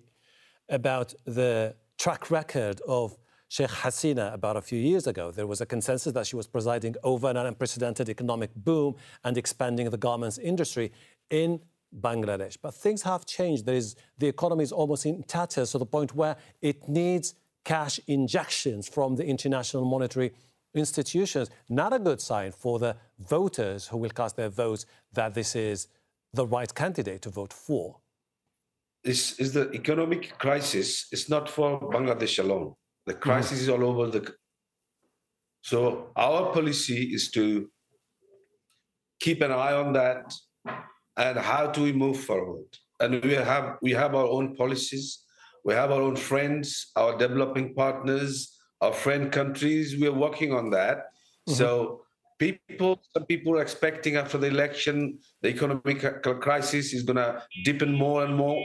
about 0.69 1.13
the 1.25 1.75
track 1.99 2.31
record 2.31 2.81
of 2.87 3.15
Sheikh 3.51 3.67
Hasina 3.67 4.33
about 4.33 4.55
a 4.55 4.61
few 4.61 4.79
years 4.79 5.07
ago. 5.07 5.29
There 5.29 5.45
was 5.45 5.59
a 5.59 5.65
consensus 5.65 6.13
that 6.13 6.25
she 6.25 6.37
was 6.37 6.47
presiding 6.47 6.95
over 7.03 7.29
an 7.29 7.35
unprecedented 7.35 8.07
economic 8.07 8.55
boom 8.55 8.95
and 9.25 9.37
expanding 9.37 9.89
the 9.89 9.97
garments 9.97 10.37
industry 10.37 10.93
in 11.29 11.59
Bangladesh. 11.99 12.57
But 12.61 12.73
things 12.73 13.01
have 13.01 13.25
changed. 13.25 13.65
There 13.65 13.75
is, 13.75 13.97
the 14.17 14.27
economy 14.27 14.63
is 14.63 14.71
almost 14.71 15.05
in 15.05 15.23
tatters 15.23 15.71
to 15.71 15.79
the 15.79 15.85
point 15.85 16.15
where 16.15 16.37
it 16.61 16.87
needs 16.87 17.35
cash 17.65 17.99
injections 18.07 18.87
from 18.87 19.17
the 19.17 19.25
international 19.25 19.83
monetary 19.83 20.31
institutions. 20.73 21.49
Not 21.67 21.91
a 21.91 21.99
good 21.99 22.21
sign 22.21 22.53
for 22.53 22.79
the 22.79 22.95
voters 23.19 23.85
who 23.85 23.97
will 23.97 24.11
cast 24.11 24.37
their 24.37 24.47
votes 24.47 24.85
that 25.11 25.33
this 25.33 25.57
is 25.57 25.89
the 26.33 26.47
right 26.47 26.73
candidate 26.73 27.21
to 27.23 27.29
vote 27.29 27.51
for 27.51 27.97
is, 29.03 29.35
is 29.39 29.53
the 29.53 29.71
economic 29.71 30.37
crisis 30.37 31.07
It's 31.11 31.27
not 31.27 31.49
for 31.49 31.79
Bangladesh 31.79 32.39
alone. 32.39 32.75
The 33.05 33.13
mm-hmm. 33.13 33.21
crisis 33.21 33.61
mm-hmm. 33.61 33.61
is 33.61 33.69
all 33.69 33.83
over 33.85 34.07
the. 34.07 34.33
So 35.63 36.11
our 36.15 36.51
policy 36.51 37.13
is 37.13 37.29
to 37.31 37.69
keep 39.19 39.41
an 39.41 39.51
eye 39.51 39.73
on 39.73 39.93
that 39.93 40.33
and 41.17 41.37
how 41.37 41.67
do 41.67 41.83
we 41.83 41.91
move 41.91 42.19
forward. 42.19 42.65
And 42.99 43.23
we 43.23 43.33
have 43.33 43.77
we 43.81 43.91
have 43.91 44.15
our 44.15 44.27
own 44.27 44.55
policies. 44.55 45.23
We 45.63 45.73
have 45.73 45.91
our 45.91 46.01
own 46.01 46.15
friends, 46.15 46.91
our 46.95 47.17
developing 47.17 47.75
partners, 47.75 48.57
our 48.81 48.93
friend 48.93 49.31
countries. 49.31 49.95
We 49.99 50.07
are 50.07 50.19
working 50.27 50.53
on 50.53 50.71
that. 50.71 50.97
Mm-hmm. 50.97 51.53
So 51.53 52.01
people 52.41 52.99
some 53.13 53.25
people 53.25 53.53
are 53.57 53.61
expecting 53.61 54.15
after 54.15 54.37
the 54.39 54.47
election 54.47 55.19
the 55.43 55.49
economic 55.49 55.99
crisis 56.41 56.91
is 56.91 57.03
going 57.03 57.21
to 57.25 57.31
deepen 57.65 57.93
more 57.93 58.23
and 58.25 58.35
more 58.35 58.59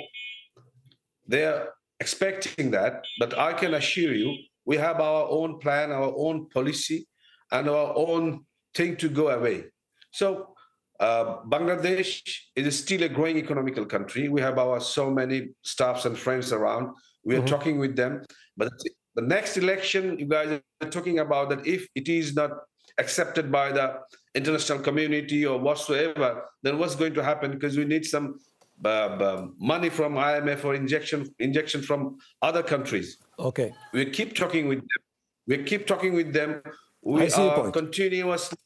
they're 1.27 1.69
expecting 2.01 2.71
that, 2.73 3.05
but 3.19 3.39
I 3.39 3.53
can 3.53 3.75
assure 3.75 4.15
you, 4.15 4.37
we 4.65 4.77
have 4.77 5.01
our 5.01 5.29
own 5.29 5.59
plan, 5.59 5.93
our 5.93 6.13
own 6.17 6.49
policy, 6.51 7.07
and 7.53 7.69
our 7.69 7.95
own 7.97 8.45
thing 8.75 8.97
to 8.97 9.09
go 9.09 9.29
away. 9.29 9.65
So 10.11 10.55
uh, 11.01 11.43
Bangladesh 11.45 12.23
is 12.55 12.79
still 12.79 13.03
a 13.03 13.09
growing 13.09 13.37
economical 13.37 13.87
country. 13.87 14.29
We 14.29 14.41
have 14.41 14.59
our 14.59 14.81
so 14.81 15.11
many 15.11 15.51
staffs 15.63 16.05
and 16.05 16.19
friends 16.19 16.53
around. 16.53 16.95
We 17.25 17.37
are 17.37 17.39
mm-hmm. 17.39 17.47
talking 17.47 17.79
with 17.79 17.97
them. 17.97 18.25
But 18.57 18.71
the 19.15 19.23
next 19.23 19.57
election, 19.57 20.19
you 20.19 20.27
guys 20.27 20.61
are 20.83 20.91
talking 20.91 21.21
about 21.21 21.51
that 21.51 21.67
if 21.67 21.87
it 21.95 22.09
is 22.09 22.35
not 22.35 22.51
accepted 22.99 23.53
by 23.53 23.73
the 23.73 24.01
international 24.35 24.79
community 24.79 25.45
or 25.45 25.59
whatsoever, 25.59 26.45
then 26.63 26.79
what's 26.79 26.95
going 26.95 27.15
to 27.15 27.23
happen? 27.23 27.53
Because 27.53 27.77
we 27.77 27.85
need 27.85 28.05
some 28.05 28.39
uh, 28.85 29.47
money 29.59 29.89
from 29.89 30.15
IMF 30.15 30.65
or 30.65 30.75
injection 30.75 31.35
injection 31.39 31.83
from 31.83 32.19
other 32.43 32.63
countries. 32.63 33.19
Okay. 33.39 33.73
We 33.93 34.07
keep 34.07 34.35
talking 34.35 34.69
with 34.69 34.79
them. 34.79 35.03
We 35.47 35.63
keep 35.65 35.87
talking 35.87 36.15
with 36.15 36.33
them. 36.33 36.63
We 37.03 37.31
are 37.33 37.71
continuously. 37.71 38.59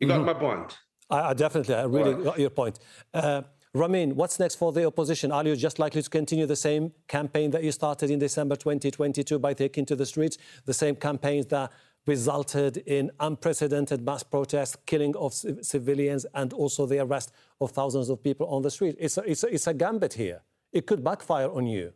You 0.00 0.06
got 0.06 0.18
mm-hmm. 0.18 0.26
my 0.26 0.34
point. 0.34 0.78
I, 1.10 1.30
I 1.30 1.34
definitely, 1.34 1.74
I 1.74 1.82
really 1.84 2.14
right. 2.14 2.24
got 2.24 2.38
your 2.38 2.50
point. 2.50 2.78
Uh, 3.12 3.42
Rumeen, 3.74 4.14
what's 4.14 4.38
next 4.38 4.54
for 4.54 4.72
the 4.72 4.86
opposition? 4.86 5.30
Are 5.30 5.44
you 5.44 5.54
just 5.54 5.78
likely 5.78 6.02
to 6.02 6.10
continue 6.10 6.46
the 6.46 6.56
same 6.56 6.92
campaign 7.06 7.50
that 7.50 7.62
you 7.62 7.72
started 7.72 8.10
in 8.10 8.18
December 8.18 8.56
2022 8.56 9.38
by 9.38 9.52
taking 9.54 9.84
to 9.86 9.96
the 9.96 10.06
streets, 10.06 10.38
the 10.64 10.74
same 10.74 10.96
campaigns 10.96 11.46
that 11.46 11.70
resulted 12.08 12.78
in 12.78 13.10
unprecedented 13.20 14.04
mass 14.04 14.22
protests, 14.22 14.76
killing 14.86 15.14
of 15.16 15.32
civilians, 15.34 16.26
and 16.34 16.52
also 16.52 16.86
the 16.86 16.98
arrest 16.98 17.32
of 17.60 17.70
thousands 17.70 18.08
of 18.08 18.22
people 18.22 18.46
on 18.48 18.62
the 18.62 18.70
street? 18.70 18.96
It's 18.98 19.18
a, 19.18 19.22
it's 19.30 19.44
a, 19.44 19.54
it's 19.54 19.66
a 19.66 19.74
gambit 19.74 20.14
here. 20.14 20.40
It 20.72 20.86
could 20.86 21.04
backfire 21.04 21.50
on 21.50 21.66
you. 21.66 21.92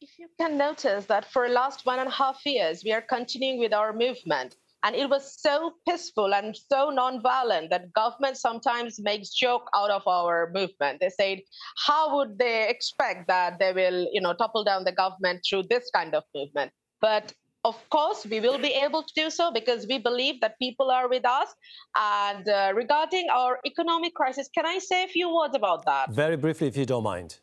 If 0.00 0.18
you 0.18 0.28
can 0.40 0.58
notice 0.58 1.04
that 1.06 1.30
for 1.30 1.46
the 1.46 1.54
last 1.54 1.86
one 1.86 1.98
and 2.00 2.08
a 2.08 2.12
half 2.12 2.40
years, 2.44 2.82
we 2.84 2.92
are 2.92 3.02
continuing 3.02 3.60
with 3.60 3.72
our 3.72 3.92
movement. 3.92 4.56
And 4.84 4.96
it 4.96 5.08
was 5.08 5.40
so 5.40 5.74
peaceful 5.88 6.34
and 6.34 6.56
so 6.56 6.90
nonviolent 6.90 7.70
that 7.70 7.92
government 7.92 8.36
sometimes 8.36 9.00
makes 9.00 9.30
joke 9.30 9.68
out 9.76 9.90
of 9.90 10.02
our 10.08 10.50
movement. 10.52 10.98
They 11.00 11.10
said, 11.10 11.42
how 11.86 12.16
would 12.16 12.36
they 12.36 12.68
expect 12.68 13.28
that 13.28 13.60
they 13.60 13.72
will, 13.72 14.08
you 14.12 14.20
know, 14.20 14.34
topple 14.34 14.64
down 14.64 14.82
the 14.82 14.90
government 14.90 15.44
through 15.48 15.64
this 15.70 15.88
kind 15.94 16.16
of 16.16 16.24
movement? 16.34 16.72
But 17.00 17.32
of 17.64 17.76
course, 17.90 18.26
we 18.26 18.40
will 18.40 18.58
be 18.58 18.72
able 18.84 19.02
to 19.02 19.12
do 19.14 19.30
so 19.30 19.52
because 19.52 19.86
we 19.86 19.98
believe 19.98 20.40
that 20.40 20.58
people 20.58 20.90
are 20.90 21.08
with 21.08 21.24
us. 21.24 21.48
And 21.96 22.48
uh, 22.48 22.72
regarding 22.74 23.28
our 23.30 23.60
economic 23.64 24.14
crisis, 24.14 24.48
can 24.52 24.66
I 24.66 24.78
say 24.78 25.04
a 25.04 25.08
few 25.08 25.32
words 25.32 25.54
about 25.54 25.84
that? 25.86 26.10
Very 26.10 26.36
briefly, 26.36 26.66
if 26.66 26.76
you 26.76 26.86
don't 26.86 27.04
mind. 27.04 27.38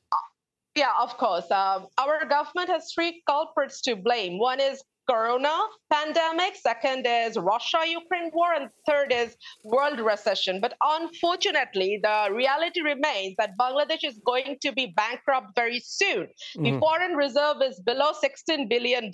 Yeah, 0.75 0.91
of 0.99 1.17
course. 1.17 1.49
Um, 1.51 1.88
our 1.97 2.25
government 2.25 2.69
has 2.69 2.91
three 2.93 3.23
culprits 3.27 3.82
to 3.82 3.95
blame. 3.95 4.39
One 4.39 4.60
is 4.60 4.84
corona 5.09 5.55
pandemic, 5.91 6.55
second 6.55 7.05
is 7.07 7.35
Russia 7.37 7.79
Ukraine 7.87 8.29
war, 8.31 8.53
and 8.53 8.69
third 8.87 9.11
is 9.11 9.35
world 9.63 9.99
recession. 9.99 10.61
But 10.61 10.73
unfortunately, 10.83 11.99
the 12.03 12.29
reality 12.31 12.81
remains 12.81 13.35
that 13.37 13.57
Bangladesh 13.57 14.03
is 14.03 14.19
going 14.25 14.57
to 14.61 14.71
be 14.71 14.93
bankrupt 14.95 15.55
very 15.55 15.79
soon. 15.79 16.27
Mm-hmm. 16.27 16.63
The 16.63 16.79
foreign 16.79 17.13
reserve 17.13 17.57
is 17.63 17.81
below 17.85 18.11
$16 18.23 18.69
billion, 18.69 19.11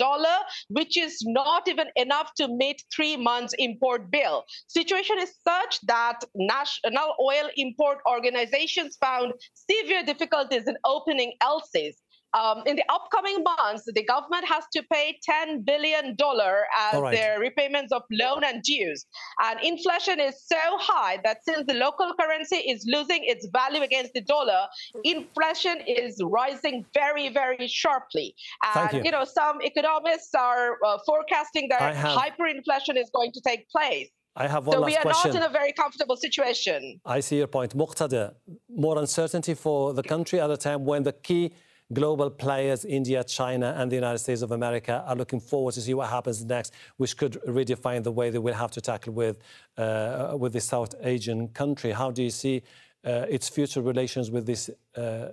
which 0.69 0.97
is 0.97 1.23
not 1.25 1.67
even 1.67 1.87
enough 1.95 2.31
to 2.37 2.47
meet 2.49 2.83
three 2.93 3.15
months 3.15 3.53
import 3.57 4.11
bill. 4.11 4.43
Situation 4.67 5.17
is 5.19 5.33
such 5.47 5.79
that 5.87 6.19
national 6.35 7.15
oil 7.21 7.49
import 7.55 7.99
organizations 8.09 8.97
found 8.99 9.33
severe 9.53 10.03
difficulties 10.03 10.67
in 10.67 10.75
opening 10.83 11.33
LCs. 11.41 11.95
Um, 12.35 12.63
in 12.65 12.75
the 12.75 12.83
upcoming 12.89 13.43
months, 13.43 13.83
the 13.85 14.03
government 14.03 14.45
has 14.47 14.65
to 14.73 14.83
pay 14.91 15.17
$10 15.27 15.65
billion 15.65 16.17
as 16.19 17.01
right. 17.01 17.11
their 17.11 17.39
repayments 17.39 17.93
of 17.93 18.01
loan 18.11 18.43
and 18.43 18.61
dues. 18.61 19.05
And 19.41 19.59
inflation 19.63 20.19
is 20.19 20.35
so 20.45 20.59
high 20.61 21.19
that 21.23 21.37
since 21.45 21.65
the 21.65 21.75
local 21.75 22.11
currency 22.19 22.57
is 22.57 22.85
losing 22.91 23.21
its 23.23 23.47
value 23.53 23.83
against 23.83 24.13
the 24.13 24.21
dollar, 24.21 24.67
inflation 25.05 25.77
is 25.87 26.21
rising 26.23 26.85
very, 26.93 27.29
very 27.29 27.67
sharply. 27.67 28.35
And, 28.75 28.93
you. 28.93 29.03
you. 29.05 29.11
know, 29.11 29.23
some 29.23 29.61
economists 29.61 30.35
are 30.35 30.77
uh, 30.85 30.97
forecasting 31.05 31.69
that 31.69 31.95
have... 31.95 32.17
hyperinflation 32.17 32.97
is 32.97 33.09
going 33.13 33.31
to 33.31 33.41
take 33.41 33.69
place. 33.69 34.09
I 34.37 34.47
have 34.47 34.67
one 34.67 34.77
so 34.77 34.85
we 34.85 34.97
are 34.97 35.01
question. 35.01 35.31
not 35.33 35.43
in 35.43 35.49
a 35.49 35.53
very 35.53 35.71
comfortable 35.71 36.17
situation. 36.17 36.99
I 37.05 37.21
see 37.21 37.37
your 37.37 37.47
point. 37.47 37.73
Muqtada, 37.73 38.33
more 38.67 38.97
uncertainty 38.97 39.53
for 39.53 39.93
the 39.93 40.03
country 40.03 40.41
at 40.41 40.51
a 40.51 40.57
time 40.57 40.83
when 40.83 41.03
the 41.03 41.13
key 41.13 41.53
global 41.93 42.29
players, 42.29 42.85
India, 42.85 43.23
China, 43.23 43.75
and 43.77 43.91
the 43.91 43.95
United 43.95 44.19
States 44.19 44.41
of 44.41 44.51
America, 44.51 45.03
are 45.07 45.15
looking 45.15 45.39
forward 45.39 45.73
to 45.73 45.81
see 45.81 45.93
what 45.93 46.09
happens 46.09 46.43
next, 46.43 46.73
which 46.97 47.15
could 47.17 47.33
redefine 47.47 48.03
the 48.03 48.11
way 48.11 48.29
that 48.29 48.41
we'll 48.41 48.53
have 48.53 48.71
to 48.71 48.81
tackle 48.81 49.13
with, 49.13 49.37
uh, 49.77 50.35
with 50.37 50.53
the 50.53 50.61
South 50.61 50.95
Asian 51.01 51.47
country. 51.49 51.91
How 51.91 52.11
do 52.11 52.23
you 52.23 52.31
see 52.31 52.63
uh, 53.05 53.25
its 53.29 53.49
future 53.49 53.81
relations 53.81 54.31
with 54.31 54.45
these 54.45 54.69
uh, 54.95 55.29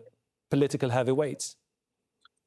political 0.51 0.91
heavyweights? 0.91 1.57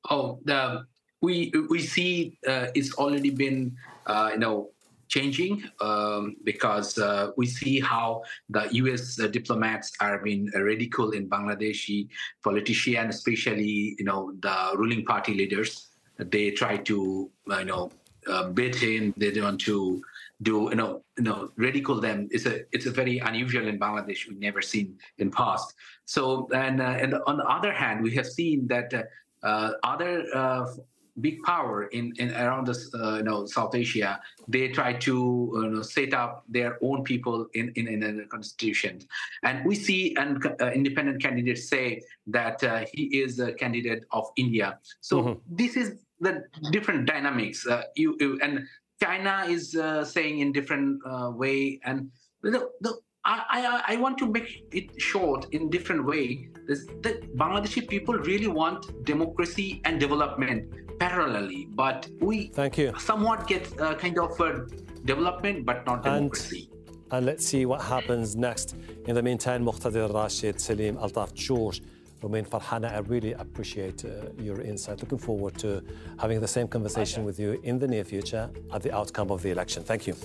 Oh, 0.09 0.39
the, 0.45 0.85
we 1.21 1.51
we 1.69 1.79
see 1.79 2.37
uh, 2.47 2.67
it's 2.75 2.93
already 2.95 3.31
been 3.31 3.75
uh, 4.05 4.29
you 4.33 4.39
know 4.39 4.69
changing 5.15 5.63
um, 5.79 6.35
because 6.43 6.97
uh, 6.97 7.31
we 7.37 7.45
see 7.47 7.79
how 7.79 8.21
the 8.49 8.67
U.S. 8.83 9.19
Uh, 9.19 9.27
diplomats 9.27 9.93
are 10.01 10.19
being 10.19 10.51
radical 10.53 11.11
in 11.11 11.29
Bangladeshi 11.29 12.09
politicians, 12.43 13.15
especially 13.15 13.95
you 13.99 14.05
know 14.09 14.21
the 14.45 14.57
ruling 14.75 15.03
party 15.05 15.33
leaders. 15.33 15.71
They 16.17 16.51
try 16.51 16.75
to 16.89 16.97
uh, 17.51 17.59
you 17.59 17.69
know 17.71 17.83
uh, 18.27 18.49
bait 18.49 18.83
in. 18.83 19.13
They 19.15 19.31
want 19.39 19.61
to 19.71 20.01
do 20.41 20.55
you 20.71 20.79
know 20.79 20.91
you 21.17 21.25
know 21.27 21.39
ridicule 21.55 22.01
them. 22.01 22.27
It's 22.35 22.45
a 22.45 22.55
it's 22.75 22.87
a 22.91 22.93
very 23.01 23.17
unusual 23.19 23.67
in 23.71 23.79
Bangladesh. 23.79 24.27
We've 24.27 24.43
never 24.49 24.61
seen 24.61 24.87
in 25.17 25.31
past. 25.31 25.67
So 26.05 26.49
and 26.53 26.81
uh, 26.81 27.03
and 27.03 27.15
on 27.25 27.37
the 27.37 27.47
other 27.57 27.71
hand, 27.71 28.03
we 28.03 28.11
have 28.19 28.27
seen 28.27 28.67
that. 28.67 28.91
Uh, 29.43 29.73
other 29.83 30.25
big 31.21 31.41
power 31.43 31.83
in, 31.87 32.13
in 32.17 32.33
around 32.35 32.67
the 32.67 32.75
uh, 32.93 33.17
you 33.17 33.23
know, 33.23 33.45
South 33.45 33.73
Asia, 33.73 34.19
they 34.47 34.67
try 34.69 34.93
to 34.93 35.51
you 35.53 35.69
know, 35.69 35.81
set 35.81 36.13
up 36.13 36.43
their 36.49 36.77
own 36.81 37.03
people 37.03 37.47
in, 37.53 37.71
in, 37.75 37.87
in 37.87 38.17
the 38.17 38.25
constitution. 38.25 38.99
And 39.43 39.65
we 39.65 39.75
see 39.75 40.15
an 40.17 40.41
uh, 40.61 40.71
independent 40.71 41.21
candidate 41.21 41.57
say 41.57 42.01
that 42.27 42.63
uh, 42.63 42.85
he 42.91 43.21
is 43.21 43.39
a 43.39 43.53
candidate 43.53 44.05
of 44.11 44.25
India. 44.35 44.79
So 45.01 45.21
mm-hmm. 45.21 45.39
this 45.49 45.75
is 45.75 45.95
the 46.19 46.43
different 46.71 47.05
dynamics. 47.05 47.65
Uh, 47.65 47.83
you, 47.95 48.17
you, 48.19 48.39
and 48.41 48.65
China 49.01 49.45
is 49.47 49.75
uh, 49.75 50.03
saying 50.03 50.39
in 50.39 50.51
different 50.51 51.01
uh, 51.05 51.31
way. 51.33 51.79
And 51.83 52.09
the, 52.41 52.69
the 52.81 52.97
I, 53.23 53.83
I, 53.87 53.93
I, 53.93 53.95
want 53.97 54.19
to 54.19 54.27
make 54.27 54.65
it 54.71 55.01
short 55.01 55.47
in 55.51 55.71
different 55.71 56.05
way. 56.05 56.47
The 56.67 57.19
Bangladeshi 57.35 57.87
people 57.87 58.13
really 58.13 58.47
want 58.47 59.03
democracy 59.03 59.81
and 59.83 59.99
development 59.99 60.71
parallelly, 60.97 61.67
but 61.75 62.09
we 62.19 62.47
thank 62.47 62.77
you 62.77 62.93
somewhat 62.99 63.47
get 63.47 63.67
uh, 63.79 63.95
kind 63.95 64.17
of 64.19 64.39
a 64.39 64.65
development, 65.05 65.65
but 65.65 65.85
not 65.85 66.03
democracy. 66.03 66.69
And, 66.71 67.13
and, 67.13 67.25
let's 67.25 67.45
see 67.45 67.65
what 67.65 67.81
happens 67.81 68.35
next. 68.35 68.75
In 69.07 69.15
the 69.15 69.21
meantime, 69.21 69.63
Muktadir 69.63 70.13
Rashid, 70.13 70.59
Selim 70.59 70.97
Altaf 70.97 71.33
George, 71.33 71.81
Rumeen 72.21 72.47
Farhana, 72.47 72.91
I 72.91 72.99
really 72.99 73.33
appreciate 73.33 74.03
uh, 74.05 74.09
your 74.39 74.61
insight. 74.61 75.01
Looking 75.01 75.19
forward 75.19 75.57
to 75.59 75.83
having 76.19 76.41
the 76.41 76.47
same 76.47 76.67
conversation 76.67 77.19
okay. 77.19 77.25
with 77.27 77.39
you 77.39 77.59
in 77.63 77.77
the 77.77 77.87
near 77.87 78.03
future 78.03 78.49
at 78.73 78.81
the 78.81 78.95
outcome 78.95 79.29
of 79.31 79.41
the 79.43 79.51
election. 79.51 79.83
Thank 79.83 80.07
you. 80.07 80.15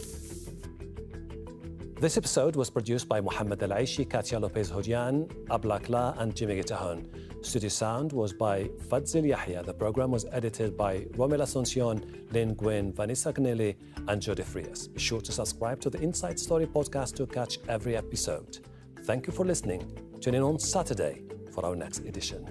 This 2.01 2.17
episode 2.17 2.57
was 2.57 2.71
produced 2.71 3.11
by 3.11 3.21
Mohammed 3.21 3.63
Al 3.63 3.69
Aishi, 3.69 4.09
Katia 4.09 4.39
Lopez 4.39 4.71
Hodian, 4.71 5.27
Ablakla, 5.49 6.19
and 6.19 6.35
Jimmy 6.35 6.59
Gitahon. 6.59 7.05
Studio 7.45 7.69
sound 7.69 8.15
was 8.15 8.33
by 8.33 8.71
Fadzil 8.89 9.29
Yahya. 9.29 9.63
The 9.65 9.75
program 9.75 10.11
was 10.11 10.25
edited 10.33 10.79
by 10.79 11.01
Romel 11.19 11.43
Asuncion, 11.43 12.33
Lynn 12.33 12.55
Gwynn, 12.55 12.95
Vanessa 12.95 13.35
Gnelli, 13.35 13.77
and 14.09 14.23
Jody 14.23 14.45
Frias. 14.45 14.89
Be 14.89 14.99
sure 14.99 15.21
to 15.21 15.31
subscribe 15.31 15.79
to 15.83 15.91
the 15.91 16.01
Inside 16.01 16.41
Story 16.41 16.65
podcast 16.65 17.17
to 17.17 17.27
catch 17.27 17.59
every 17.69 17.99
episode. 17.99 18.61
Thank 19.05 19.27
you 19.27 19.35
for 19.35 19.45
listening. 19.45 19.83
Tune 20.23 20.37
in 20.37 20.43
on 20.43 20.59
Saturday 20.59 21.21
for 21.53 21.67
our 21.67 21.77
next 21.77 21.99
edition. 21.99 22.47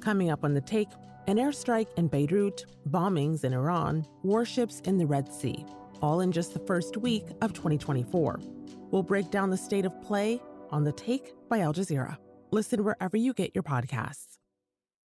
Coming 0.00 0.30
up 0.30 0.42
on 0.42 0.54
the 0.54 0.62
take 0.62 0.88
an 1.26 1.36
airstrike 1.36 1.88
in 1.96 2.08
Beirut, 2.08 2.64
bombings 2.88 3.44
in 3.44 3.52
Iran, 3.52 4.06
warships 4.22 4.80
in 4.80 4.98
the 4.98 5.06
Red 5.06 5.32
Sea, 5.32 5.64
all 6.02 6.20
in 6.20 6.32
just 6.32 6.52
the 6.54 6.60
first 6.60 6.96
week 6.96 7.24
of 7.42 7.52
2024. 7.52 8.40
We'll 8.90 9.02
break 9.02 9.30
down 9.30 9.50
the 9.50 9.56
state 9.56 9.84
of 9.84 10.02
play 10.02 10.40
on 10.70 10.84
The 10.84 10.92
Take 10.92 11.32
by 11.48 11.60
Al 11.60 11.72
Jazeera. 11.72 12.16
Listen 12.50 12.82
wherever 12.82 13.16
you 13.16 13.32
get 13.32 13.54
your 13.54 13.62
podcasts. 13.62 14.39